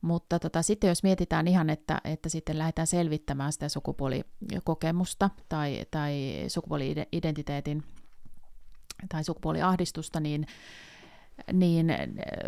Mutta 0.00 0.38
tota, 0.38 0.62
sitten 0.62 0.88
jos 0.88 1.02
mietitään 1.02 1.48
ihan, 1.48 1.70
että, 1.70 2.00
että 2.04 2.28
sitten 2.28 2.58
lähdetään 2.58 2.86
selvittämään 2.86 3.52
sitä 3.52 3.68
sukupuolikokemusta 3.68 5.30
tai, 5.48 5.86
tai 5.90 6.44
sukupuoli-identiteetin 6.48 7.82
tai 9.08 9.24
sukupuoliahdistusta, 9.24 10.20
niin 10.20 10.46
niin 11.52 11.94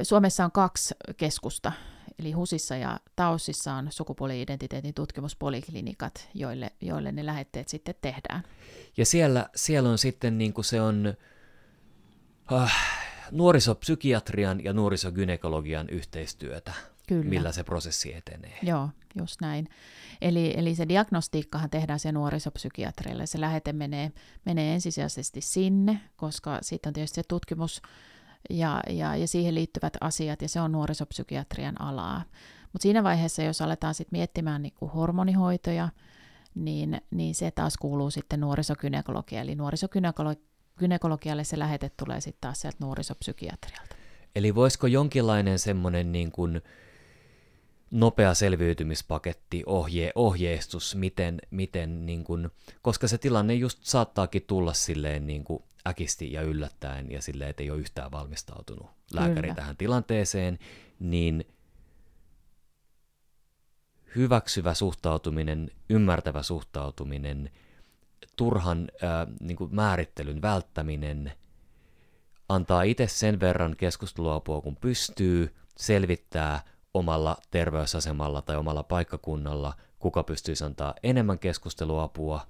Suomessa 0.02 0.44
on 0.44 0.52
kaksi 0.52 0.94
keskusta, 1.16 1.72
eli 2.18 2.32
HUSissa 2.32 2.76
ja 2.76 3.00
TAOSissa 3.16 3.72
on 3.74 3.86
sukupuoli-identiteetin 3.90 4.94
tutkimuspoliklinikat, 4.94 6.28
joille, 6.34 6.72
joille 6.80 7.12
ne 7.12 7.26
lähetteet 7.26 7.68
sitten 7.68 7.94
tehdään. 8.00 8.42
Ja 8.96 9.06
siellä, 9.06 9.48
siellä 9.54 9.90
on 9.90 9.98
sitten 9.98 10.38
niin 10.38 10.52
kuin 10.52 10.64
se 10.64 10.80
on 10.80 11.14
äh, 12.52 12.76
nuorisopsykiatrian 13.30 14.64
ja 14.64 14.72
nuorisogynekologian 14.72 15.88
yhteistyötä, 15.88 16.72
Kyllä. 17.08 17.24
millä 17.24 17.52
se 17.52 17.64
prosessi 17.64 18.14
etenee. 18.14 18.58
Joo, 18.62 18.88
just 19.18 19.40
näin. 19.40 19.68
Eli, 20.20 20.54
eli 20.56 20.74
se 20.74 20.88
diagnostiikkahan 20.88 21.70
tehdään 21.70 21.98
se 21.98 22.12
nuorisopsykiatrialle. 22.12 23.26
Se 23.26 23.40
lähete 23.40 23.72
menee, 23.72 24.12
menee 24.44 24.74
ensisijaisesti 24.74 25.40
sinne, 25.40 26.00
koska 26.16 26.58
sitten 26.62 26.90
on 26.90 26.94
tietysti 26.94 27.14
se 27.14 27.22
tutkimus 27.28 27.82
ja, 28.50 28.80
ja, 28.90 29.16
ja 29.16 29.28
siihen 29.28 29.54
liittyvät 29.54 29.96
asiat, 30.00 30.42
ja 30.42 30.48
se 30.48 30.60
on 30.60 30.72
nuorisopsykiatrian 30.72 31.80
alaa. 31.80 32.22
Mutta 32.72 32.82
siinä 32.82 33.04
vaiheessa, 33.04 33.42
jos 33.42 33.62
aletaan 33.62 33.94
sitten 33.94 34.18
miettimään 34.18 34.62
niin 34.62 34.74
hormonihoitoja, 34.94 35.88
niin, 36.54 37.00
niin 37.10 37.34
se 37.34 37.50
taas 37.50 37.76
kuuluu 37.76 38.10
sitten 38.10 38.40
nuorisokynekologiaan. 38.40 39.42
Eli 39.42 39.54
nuorisokynekologialle 39.54 41.44
se 41.44 41.58
lähete 41.58 41.90
tulee 41.96 42.20
sitten 42.20 42.40
taas 42.40 42.60
sieltä 42.60 42.78
nuorisopsykiatrialta. 42.80 43.96
Eli 44.34 44.54
voisiko 44.54 44.86
jonkinlainen 44.86 45.58
semmoinen 45.58 46.12
niin 46.12 46.32
kuin 46.32 46.60
nopea 47.90 48.34
selviytymispaketti, 48.34 49.62
ohje, 49.66 50.12
ohjeistus, 50.14 50.94
miten, 50.94 51.38
miten 51.50 52.06
niin 52.06 52.24
kuin, 52.24 52.50
koska 52.82 53.08
se 53.08 53.18
tilanne 53.18 53.54
just 53.54 53.78
saattaakin 53.82 54.44
tulla 54.46 54.72
silleen 54.72 55.26
niin 55.26 55.44
kuin 55.44 55.62
äkisti 55.88 56.32
ja 56.32 56.42
yllättäen 56.42 57.10
ja 57.10 57.22
silleen, 57.22 57.50
että 57.50 57.62
ei 57.62 57.70
ole 57.70 57.80
yhtään 57.80 58.10
valmistautunut 58.10 58.90
lääkäri 59.12 59.42
Kyllä. 59.42 59.54
tähän 59.54 59.76
tilanteeseen, 59.76 60.58
niin 61.00 61.44
hyväksyvä 64.16 64.74
suhtautuminen, 64.74 65.70
ymmärtävä 65.90 66.42
suhtautuminen, 66.42 67.50
turhan 68.36 68.88
ää, 69.02 69.26
niin 69.40 69.56
kuin 69.56 69.74
määrittelyn 69.74 70.42
välttäminen, 70.42 71.32
antaa 72.48 72.82
itse 72.82 73.06
sen 73.06 73.40
verran 73.40 73.76
keskusteluapua 73.76 74.60
kun 74.60 74.76
pystyy, 74.76 75.54
selvittää 75.76 76.62
omalla 76.94 77.36
terveysasemalla 77.50 78.42
tai 78.42 78.56
omalla 78.56 78.82
paikkakunnalla, 78.82 79.74
kuka 79.98 80.22
pystyisi 80.22 80.64
antaa 80.64 80.94
enemmän 81.02 81.38
keskusteluapua, 81.38 82.46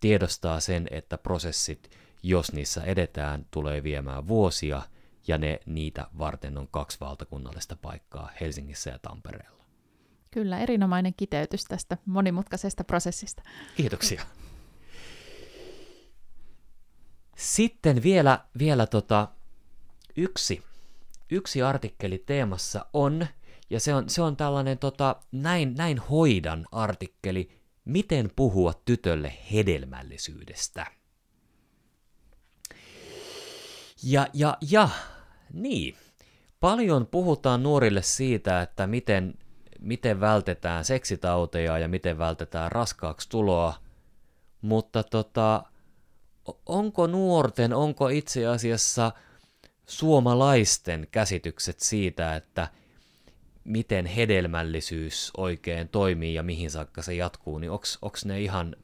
tiedostaa 0.00 0.60
sen, 0.60 0.88
että 0.90 1.18
prosessit, 1.18 1.90
jos 2.22 2.52
niissä 2.52 2.82
edetään, 2.82 3.46
tulee 3.50 3.82
viemään 3.82 4.28
vuosia, 4.28 4.82
ja 5.26 5.38
ne 5.38 5.60
niitä 5.66 6.06
varten 6.18 6.58
on 6.58 6.68
kaksi 6.68 7.00
valtakunnallista 7.00 7.76
paikkaa 7.76 8.30
Helsingissä 8.40 8.90
ja 8.90 8.98
Tampereella. 8.98 9.64
Kyllä, 10.30 10.58
erinomainen 10.58 11.14
kiteytys 11.16 11.64
tästä 11.64 11.98
monimutkaisesta 12.06 12.84
prosessista. 12.84 13.42
Kiitoksia. 13.76 14.22
Sitten 17.36 18.02
vielä, 18.02 18.44
vielä 18.58 18.86
tota, 18.86 19.28
yksi, 20.16 20.62
yksi 21.30 21.62
artikkeli 21.62 22.22
teemassa 22.26 22.86
on, 22.92 23.26
ja 23.70 23.80
se 23.80 23.94
on, 23.94 24.10
se 24.10 24.22
on 24.22 24.36
tällainen 24.36 24.78
tota, 24.78 25.16
näin, 25.32 25.74
näin 25.74 25.98
hoidan 25.98 26.66
artikkeli, 26.72 27.50
miten 27.84 28.30
puhua 28.36 28.72
tytölle 28.84 29.32
hedelmällisyydestä. 29.52 30.99
Ja, 34.02 34.26
ja, 34.32 34.58
ja, 34.70 34.88
niin. 35.52 35.96
Paljon 36.60 37.06
puhutaan 37.06 37.62
nuorille 37.62 38.02
siitä, 38.02 38.62
että 38.62 38.86
miten, 38.86 39.34
miten 39.80 40.20
vältetään 40.20 40.84
seksitauteja 40.84 41.78
ja 41.78 41.88
miten 41.88 42.18
vältetään 42.18 42.72
raskaaksi 42.72 43.28
tuloa, 43.28 43.74
mutta 44.62 45.02
tota, 45.02 45.64
onko 46.66 47.06
nuorten, 47.06 47.72
onko 47.72 48.08
itse 48.08 48.46
asiassa 48.46 49.12
suomalaisten 49.86 51.08
käsitykset 51.10 51.80
siitä, 51.80 52.36
että 52.36 52.68
miten 53.64 54.06
hedelmällisyys 54.06 55.30
oikein 55.36 55.88
toimii 55.88 56.34
ja 56.34 56.42
mihin 56.42 56.70
saakka 56.70 57.02
se 57.02 57.14
jatkuu, 57.14 57.58
niin 57.58 57.70
onko 57.70 58.18
ne 58.24 58.40
ihan 58.40 58.76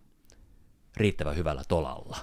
riittävän 0.96 1.36
hyvällä 1.36 1.62
tolalla? 1.68 2.16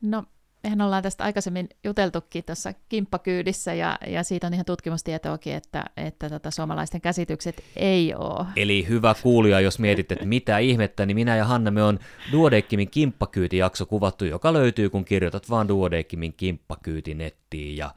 No 0.00 0.24
mehän 0.68 0.80
ollaan 0.80 1.02
tästä 1.02 1.24
aikaisemmin 1.24 1.68
juteltukin 1.84 2.44
tuossa 2.44 2.72
kimppakyydissä, 2.88 3.74
ja, 3.74 3.98
ja 4.06 4.22
siitä 4.22 4.46
on 4.46 4.54
ihan 4.54 4.64
tutkimustietoakin, 4.64 5.54
että, 5.54 5.84
että 5.96 6.28
tota, 6.28 6.50
suomalaisten 6.50 7.00
käsitykset 7.00 7.64
ei 7.76 8.14
ole. 8.14 8.46
Eli 8.56 8.86
hyvä 8.88 9.14
kuulija, 9.22 9.60
jos 9.60 9.78
mietit, 9.78 10.12
että 10.12 10.26
mitä 10.26 10.58
ihmettä, 10.58 11.06
niin 11.06 11.14
minä 11.14 11.36
ja 11.36 11.44
Hanna 11.44 11.70
me 11.70 11.82
on 11.82 11.98
Duodeckimin 12.32 12.90
kimppakyytijakso 12.90 13.86
kuvattu, 13.86 14.24
joka 14.24 14.52
löytyy, 14.52 14.90
kun 14.90 15.04
kirjoitat 15.04 15.50
vaan 15.50 15.68
Duodeckimin 15.68 16.32
kimppakyyti 16.32 17.14
nettiin, 17.14 17.76
ja, 17.76 17.94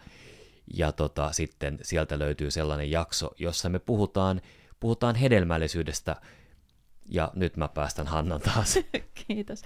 ja 0.73 0.91
tota, 0.91 1.31
sitten 1.31 1.79
sieltä 1.81 2.19
löytyy 2.19 2.51
sellainen 2.51 2.91
jakso, 2.91 3.31
jossa 3.37 3.69
me 3.69 3.79
puhutaan, 3.79 4.41
puhutaan 4.79 5.15
hedelmällisyydestä, 5.15 6.15
ja 7.09 7.31
nyt 7.35 7.57
mä 7.57 7.67
päästän 7.67 8.07
Hannan 8.07 8.41
taas. 8.41 8.79
Kiitos. 9.27 9.61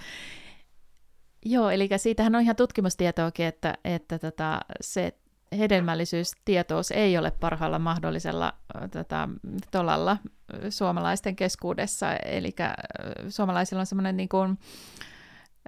Joo, 1.48 1.70
eli 1.70 1.88
siitähän 1.96 2.34
on 2.34 2.42
ihan 2.42 2.56
tutkimustietoakin, 2.56 3.46
että, 3.46 3.74
että 3.84 4.18
tota, 4.18 4.60
se 4.80 5.14
hedelmällisyystietous 5.58 6.90
ei 6.90 7.18
ole 7.18 7.30
parhaalla 7.30 7.78
mahdollisella 7.78 8.54
tota, 8.90 9.28
tolalla 9.70 10.16
suomalaisten 10.70 11.36
keskuudessa, 11.36 12.16
eli 12.16 12.54
suomalaisilla 13.28 13.80
on 13.80 13.86
semmoinen 13.86 14.16
niin 14.16 14.28
kuin, 14.28 14.58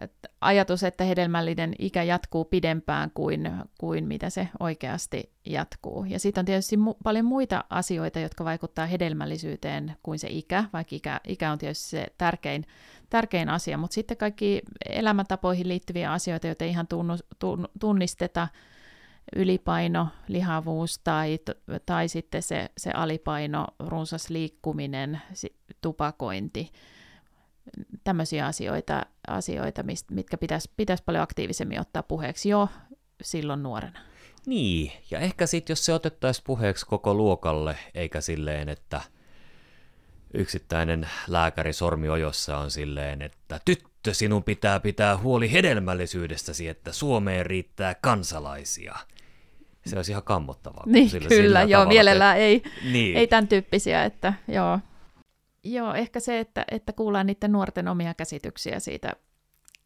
että 0.00 0.28
ajatus, 0.40 0.82
että 0.82 1.04
hedelmällinen 1.04 1.74
ikä 1.78 2.02
jatkuu 2.02 2.44
pidempään 2.44 3.10
kuin, 3.14 3.50
kuin 3.80 4.04
mitä 4.04 4.30
se 4.30 4.48
oikeasti 4.60 5.32
jatkuu. 5.46 6.04
Ja 6.04 6.18
sitten 6.18 6.42
on 6.42 6.46
tietysti 6.46 6.76
mu- 6.76 6.98
paljon 7.04 7.24
muita 7.24 7.64
asioita, 7.70 8.20
jotka 8.20 8.44
vaikuttaa 8.44 8.86
hedelmällisyyteen 8.86 9.96
kuin 10.02 10.18
se 10.18 10.28
ikä, 10.30 10.64
vaikka 10.72 10.96
ikä, 10.96 11.20
ikä 11.28 11.52
on 11.52 11.58
tietysti 11.58 11.88
se 11.88 12.06
tärkein, 12.18 12.64
tärkein 13.10 13.48
asia, 13.48 13.78
mutta 13.78 13.94
sitten 13.94 14.16
kaikki 14.16 14.62
elämäntapoihin 14.88 15.68
liittyviä 15.68 16.12
asioita, 16.12 16.46
joita 16.46 16.64
ihan 16.64 16.86
tunnu, 16.86 17.16
tun, 17.38 17.68
tunnisteta, 17.80 18.48
ylipaino, 19.36 20.08
lihavuus 20.28 20.98
tai, 20.98 21.38
tai 21.86 22.08
sitten 22.08 22.42
se, 22.42 22.70
se 22.78 22.90
alipaino, 22.90 23.66
runsas 23.78 24.30
liikkuminen, 24.30 25.20
tupakointi, 25.80 26.72
tämmöisiä 28.04 28.46
asioita, 28.46 29.06
asioita 29.28 29.84
mitkä 30.10 30.38
pitäisi 30.38 30.70
pitäis 30.76 31.02
paljon 31.02 31.22
aktiivisemmin 31.22 31.80
ottaa 31.80 32.02
puheeksi 32.02 32.48
jo 32.48 32.68
silloin 33.22 33.62
nuorena. 33.62 34.00
Niin, 34.46 34.92
ja 35.10 35.18
ehkä 35.18 35.46
sitten 35.46 35.72
jos 35.72 35.84
se 35.84 35.92
otettaisiin 35.92 36.44
puheeksi 36.46 36.86
koko 36.86 37.14
luokalle, 37.14 37.76
eikä 37.94 38.20
silleen, 38.20 38.68
että 38.68 39.00
yksittäinen 40.34 41.08
lääkäri 41.28 41.72
sormiojossa 41.72 42.58
on 42.58 42.70
silleen, 42.70 43.22
että 43.22 43.60
tyttö, 43.64 44.14
sinun 44.14 44.44
pitää 44.44 44.80
pitää 44.80 45.18
huoli 45.18 45.52
hedelmällisyydestäsi, 45.52 46.68
että 46.68 46.92
Suomeen 46.92 47.46
riittää 47.46 47.94
kansalaisia. 47.94 48.96
Se 49.86 49.96
olisi 49.96 50.12
ihan 50.12 50.22
kammottavaa. 50.22 50.84
Niin, 50.86 51.10
sillä, 51.10 51.28
kyllä, 51.28 51.42
sillä 51.42 51.62
joo, 51.62 51.86
mielellään 51.86 52.36
te... 52.36 52.42
ei, 52.42 52.62
niin. 52.92 53.16
ei 53.16 53.26
tämän 53.26 53.48
tyyppisiä, 53.48 54.04
että 54.04 54.32
joo. 54.48 54.78
Joo, 55.64 55.94
ehkä 55.94 56.20
se, 56.20 56.40
että, 56.40 56.64
että 56.70 56.92
kuullaan 56.92 57.26
niiden 57.26 57.52
nuorten 57.52 57.88
omia 57.88 58.14
käsityksiä 58.14 58.80
siitä, 58.80 59.12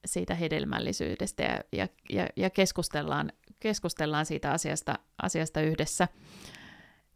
siitä 0.06 0.34
hedelmällisyydestä 0.34 1.42
ja, 1.42 1.60
ja, 1.72 1.88
ja, 2.10 2.28
ja 2.36 2.50
keskustellaan, 2.50 3.32
keskustellaan 3.60 4.26
siitä 4.26 4.52
asiasta, 4.52 4.98
asiasta 5.22 5.60
yhdessä. 5.60 6.08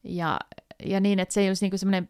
Ja, 0.04 0.38
ja 0.84 1.00
niin, 1.00 1.18
että 1.18 1.32
se 1.32 1.40
ei 1.40 1.48
olisi 1.48 1.68
niin 1.68 1.78
semmoinen 1.78 2.08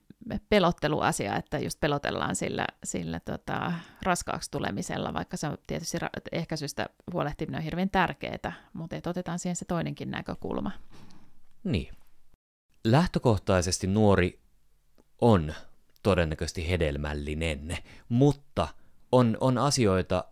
pelotteluasia, 0.48 1.36
että 1.36 1.58
just 1.58 1.80
pelotellaan 1.80 2.36
sillä, 2.36 2.66
sillä 2.84 3.20
tota, 3.20 3.72
raskaaksi 4.02 4.50
tulemisella, 4.50 5.14
vaikka 5.14 5.36
se 5.36 5.46
on 5.46 5.58
tietysti 5.66 5.98
ra- 5.98 6.20
ehkäisystä 6.32 6.86
huolehtiminen 7.12 7.58
on 7.58 7.64
hirveän 7.64 7.90
tärkeää, 7.90 8.52
mutta 8.72 8.96
että 8.96 9.10
otetaan 9.10 9.38
siihen 9.38 9.56
se 9.56 9.64
toinenkin 9.64 10.10
näkökulma. 10.10 10.70
Niin. 11.64 11.94
Lähtökohtaisesti 12.84 13.86
nuori 13.86 14.40
on 15.20 15.54
todennäköisesti 16.02 16.70
hedelmällinen, 16.70 17.78
mutta 18.08 18.68
on, 19.12 19.36
on 19.40 19.58
asioita, 19.58 20.24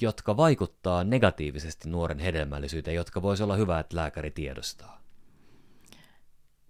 jotka 0.00 0.36
vaikuttaa 0.36 1.04
negatiivisesti 1.04 1.88
nuoren 1.88 2.18
hedelmällisyyteen, 2.18 2.94
jotka 2.94 3.22
voisi 3.22 3.42
olla 3.42 3.56
hyvä, 3.56 3.78
että 3.78 3.96
lääkäri 3.96 4.30
tiedostaa. 4.30 5.02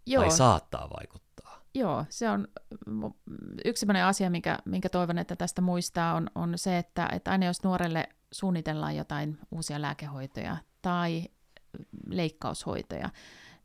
Joo. 0.07 0.23
Tai 0.23 0.31
saattaa 0.31 0.91
vaikuttaa. 0.91 1.42
Joo, 1.75 2.05
se 2.09 2.31
on 2.31 2.49
yksi 3.65 3.81
sellainen 3.81 4.05
asia, 4.05 4.31
minkä, 4.31 4.59
minkä 4.65 4.89
toivon, 4.89 5.19
että 5.19 5.37
tästä 5.37 5.63
muistaa, 5.63 6.15
on, 6.15 6.31
on 6.35 6.53
se, 6.57 6.79
että, 6.79 7.09
että 7.13 7.31
aina 7.31 7.47
jos 7.47 7.65
nuorelle 7.65 8.09
suunnitellaan 8.33 8.97
jotain 8.97 9.39
uusia 9.51 9.83
lääkehoitoja 9.83 10.57
tai 10.83 11.29
leikkaushoitoja, 12.07 13.11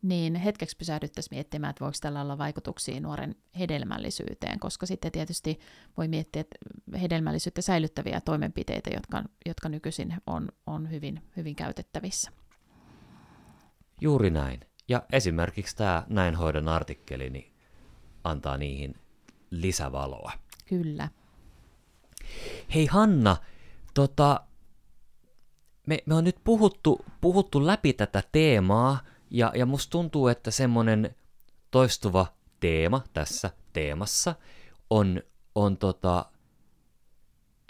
niin 0.01 0.35
hetkeksi 0.35 0.77
pysähdyttäisiin 0.77 1.37
miettimään, 1.37 1.69
että 1.69 1.85
voiko 1.85 1.97
tällä 2.01 2.21
olla 2.21 2.37
vaikutuksia 2.37 2.99
nuoren 2.99 3.35
hedelmällisyyteen, 3.59 4.59
koska 4.59 4.85
sitten 4.85 5.11
tietysti 5.11 5.59
voi 5.97 6.07
miettiä 6.07 6.41
että 6.41 6.57
hedelmällisyyttä 7.01 7.61
säilyttäviä 7.61 8.21
toimenpiteitä, 8.21 8.89
jotka, 8.93 9.23
jotka 9.45 9.69
nykyisin 9.69 10.15
on, 10.27 10.49
on 10.67 10.91
hyvin, 10.91 11.21
hyvin 11.37 11.55
käytettävissä. 11.55 12.31
Juuri 14.01 14.29
näin. 14.29 14.59
Ja 14.87 15.03
esimerkiksi 15.11 15.75
tämä 15.75 16.03
Näinhoidon 16.09 16.67
artikkeli 16.67 17.29
niin 17.29 17.56
antaa 18.29 18.57
niihin 18.57 18.95
lisävaloa. 19.51 20.31
Kyllä. 20.65 21.09
Hei 22.75 22.85
Hanna, 22.85 23.37
tota, 23.93 24.41
me, 25.87 26.03
me 26.05 26.15
on 26.15 26.23
nyt 26.23 26.37
puhuttu, 26.43 27.05
puhuttu 27.21 27.65
läpi 27.65 27.93
tätä 27.93 28.23
teemaa, 28.31 28.99
ja, 29.29 29.51
ja 29.55 29.65
musta 29.65 29.91
tuntuu, 29.91 30.27
että 30.27 30.51
semmoinen 30.51 31.15
toistuva 31.71 32.27
teema 32.59 33.01
tässä 33.13 33.51
teemassa 33.73 34.35
on, 34.89 35.21
on 35.55 35.77
tota, 35.77 36.25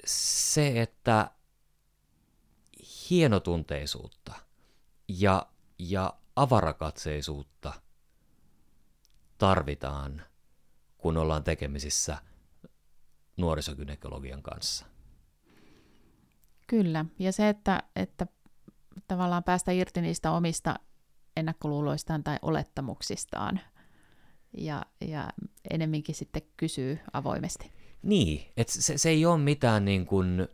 se, 0.06 0.82
että 0.82 1.32
hienotunteisuutta 3.10 4.34
ja, 5.08 5.48
ja 5.80 6.14
avarakatseisuutta 6.36 7.74
tarvitaan, 9.38 10.22
kun 10.98 11.18
ollaan 11.18 11.44
tekemisissä 11.44 12.18
nuorisogynekologian 13.38 14.44
kanssa. 14.44 14.86
Kyllä, 16.68 17.06
ja 17.20 17.32
se, 17.32 17.50
että, 17.50 17.84
että 17.96 18.28
tavallaan 19.08 19.44
päästä 19.44 19.72
irti 19.72 20.02
niistä 20.02 20.32
omista 20.32 20.76
ennakkoluuloistaan 21.38 22.24
tai 22.24 22.40
olettamuksistaan 22.42 23.60
ja, 24.58 24.86
ja 25.02 25.30
enemminkin 25.70 26.16
sitten 26.16 26.42
kysyy 26.58 27.00
avoimesti. 27.14 27.72
Niin, 28.04 28.52
että 28.58 28.74
se, 28.74 28.98
se 28.98 29.10
ei 29.10 29.26
ole 29.26 29.38
mitään 29.38 29.86
niin 29.86 30.06
kuin 30.06 30.48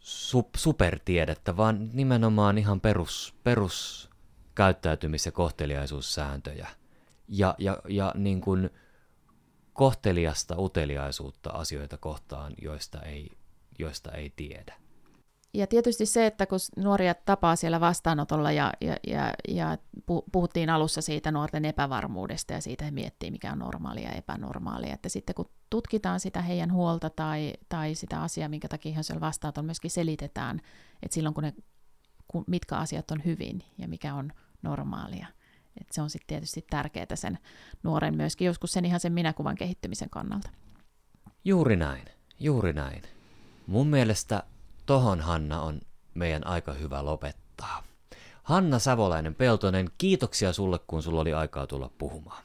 sup, 0.00 0.48
supertiedettä, 0.56 1.56
vaan 1.56 1.90
nimenomaan 1.92 2.58
ihan 2.58 2.80
perus, 2.80 3.34
perus 3.44 4.10
käyttäytymis- 4.54 5.26
ja 5.26 5.32
kohteliaisuussääntöjä. 5.32 6.68
Ja, 7.28 7.54
ja, 7.58 7.78
ja 7.88 8.12
niin 8.16 8.40
kuin 8.40 8.70
kohteliasta 9.72 10.54
uteliaisuutta 10.58 11.50
asioita 11.50 11.96
kohtaan, 11.96 12.54
joista 12.62 13.02
ei, 13.02 13.30
joista 13.78 14.12
ei 14.12 14.32
tiedä 14.36 14.82
ja 15.54 15.66
tietysti 15.66 16.06
se, 16.06 16.26
että 16.26 16.46
kun 16.46 16.58
nuoria 16.76 17.14
tapaa 17.14 17.56
siellä 17.56 17.80
vastaanotolla 17.80 18.52
ja, 18.52 18.72
ja, 18.80 18.96
ja, 19.06 19.32
ja 19.48 19.78
puhuttiin 20.32 20.70
alussa 20.70 21.02
siitä 21.02 21.32
nuorten 21.32 21.64
epävarmuudesta 21.64 22.52
ja 22.52 22.60
siitä 22.60 22.84
he 22.84 22.90
miettii, 22.90 23.30
mikä 23.30 23.52
on 23.52 23.58
normaalia 23.58 24.08
ja 24.08 24.14
epänormaalia, 24.14 24.94
että 24.94 25.08
sitten 25.08 25.34
kun 25.34 25.50
tutkitaan 25.70 26.20
sitä 26.20 26.42
heidän 26.42 26.72
huolta 26.72 27.10
tai, 27.10 27.52
tai 27.68 27.94
sitä 27.94 28.22
asiaa, 28.22 28.48
minkä 28.48 28.68
takia 28.68 28.94
he 28.94 29.02
siellä 29.02 29.20
vastaanotolla 29.20 29.66
myöskin 29.66 29.90
selitetään, 29.90 30.60
että 31.02 31.14
silloin 31.14 31.34
kun 31.34 31.44
ne, 31.44 31.54
kun, 32.32 32.44
mitkä 32.46 32.76
asiat 32.76 33.10
on 33.10 33.24
hyvin 33.24 33.64
ja 33.78 33.88
mikä 33.88 34.14
on 34.14 34.32
normaalia. 34.62 35.26
että 35.80 35.94
se 35.94 36.02
on 36.02 36.10
sitten 36.10 36.26
tietysti 36.26 36.64
tärkeää 36.70 37.06
sen 37.16 37.38
nuoren 37.82 38.16
myöskin, 38.16 38.46
joskus 38.46 38.72
sen 38.72 38.84
ihan 38.84 39.00
sen 39.00 39.12
minäkuvan 39.12 39.56
kehittymisen 39.56 40.10
kannalta. 40.10 40.50
Juuri 41.44 41.76
näin, 41.76 42.04
juuri 42.40 42.72
näin. 42.72 43.02
Mun 43.66 43.86
mielestä 43.86 44.42
tohon 44.86 45.20
Hanna 45.20 45.60
on 45.60 45.80
meidän 46.14 46.46
aika 46.46 46.72
hyvä 46.72 47.04
lopettaa. 47.04 47.82
Hanna 48.42 48.78
Savolainen-Peltonen, 48.78 49.90
kiitoksia 49.98 50.52
sulle, 50.52 50.78
kun 50.86 51.02
sulla 51.02 51.20
oli 51.20 51.34
aikaa 51.34 51.66
tulla 51.66 51.90
puhumaan. 51.98 52.42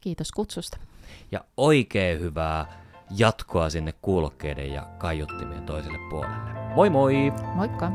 Kiitos 0.00 0.32
kutsusta. 0.32 0.78
Ja 1.32 1.44
oikein 1.56 2.20
hyvää 2.20 2.82
jatkoa 3.16 3.70
sinne 3.70 3.92
kuulokkeiden 4.02 4.72
ja 4.72 4.82
kaiuttimien 4.98 5.62
toiselle 5.62 5.98
puolelle. 6.10 6.74
Moi 6.74 6.90
moi! 6.90 7.14
Moikka! 7.54 7.92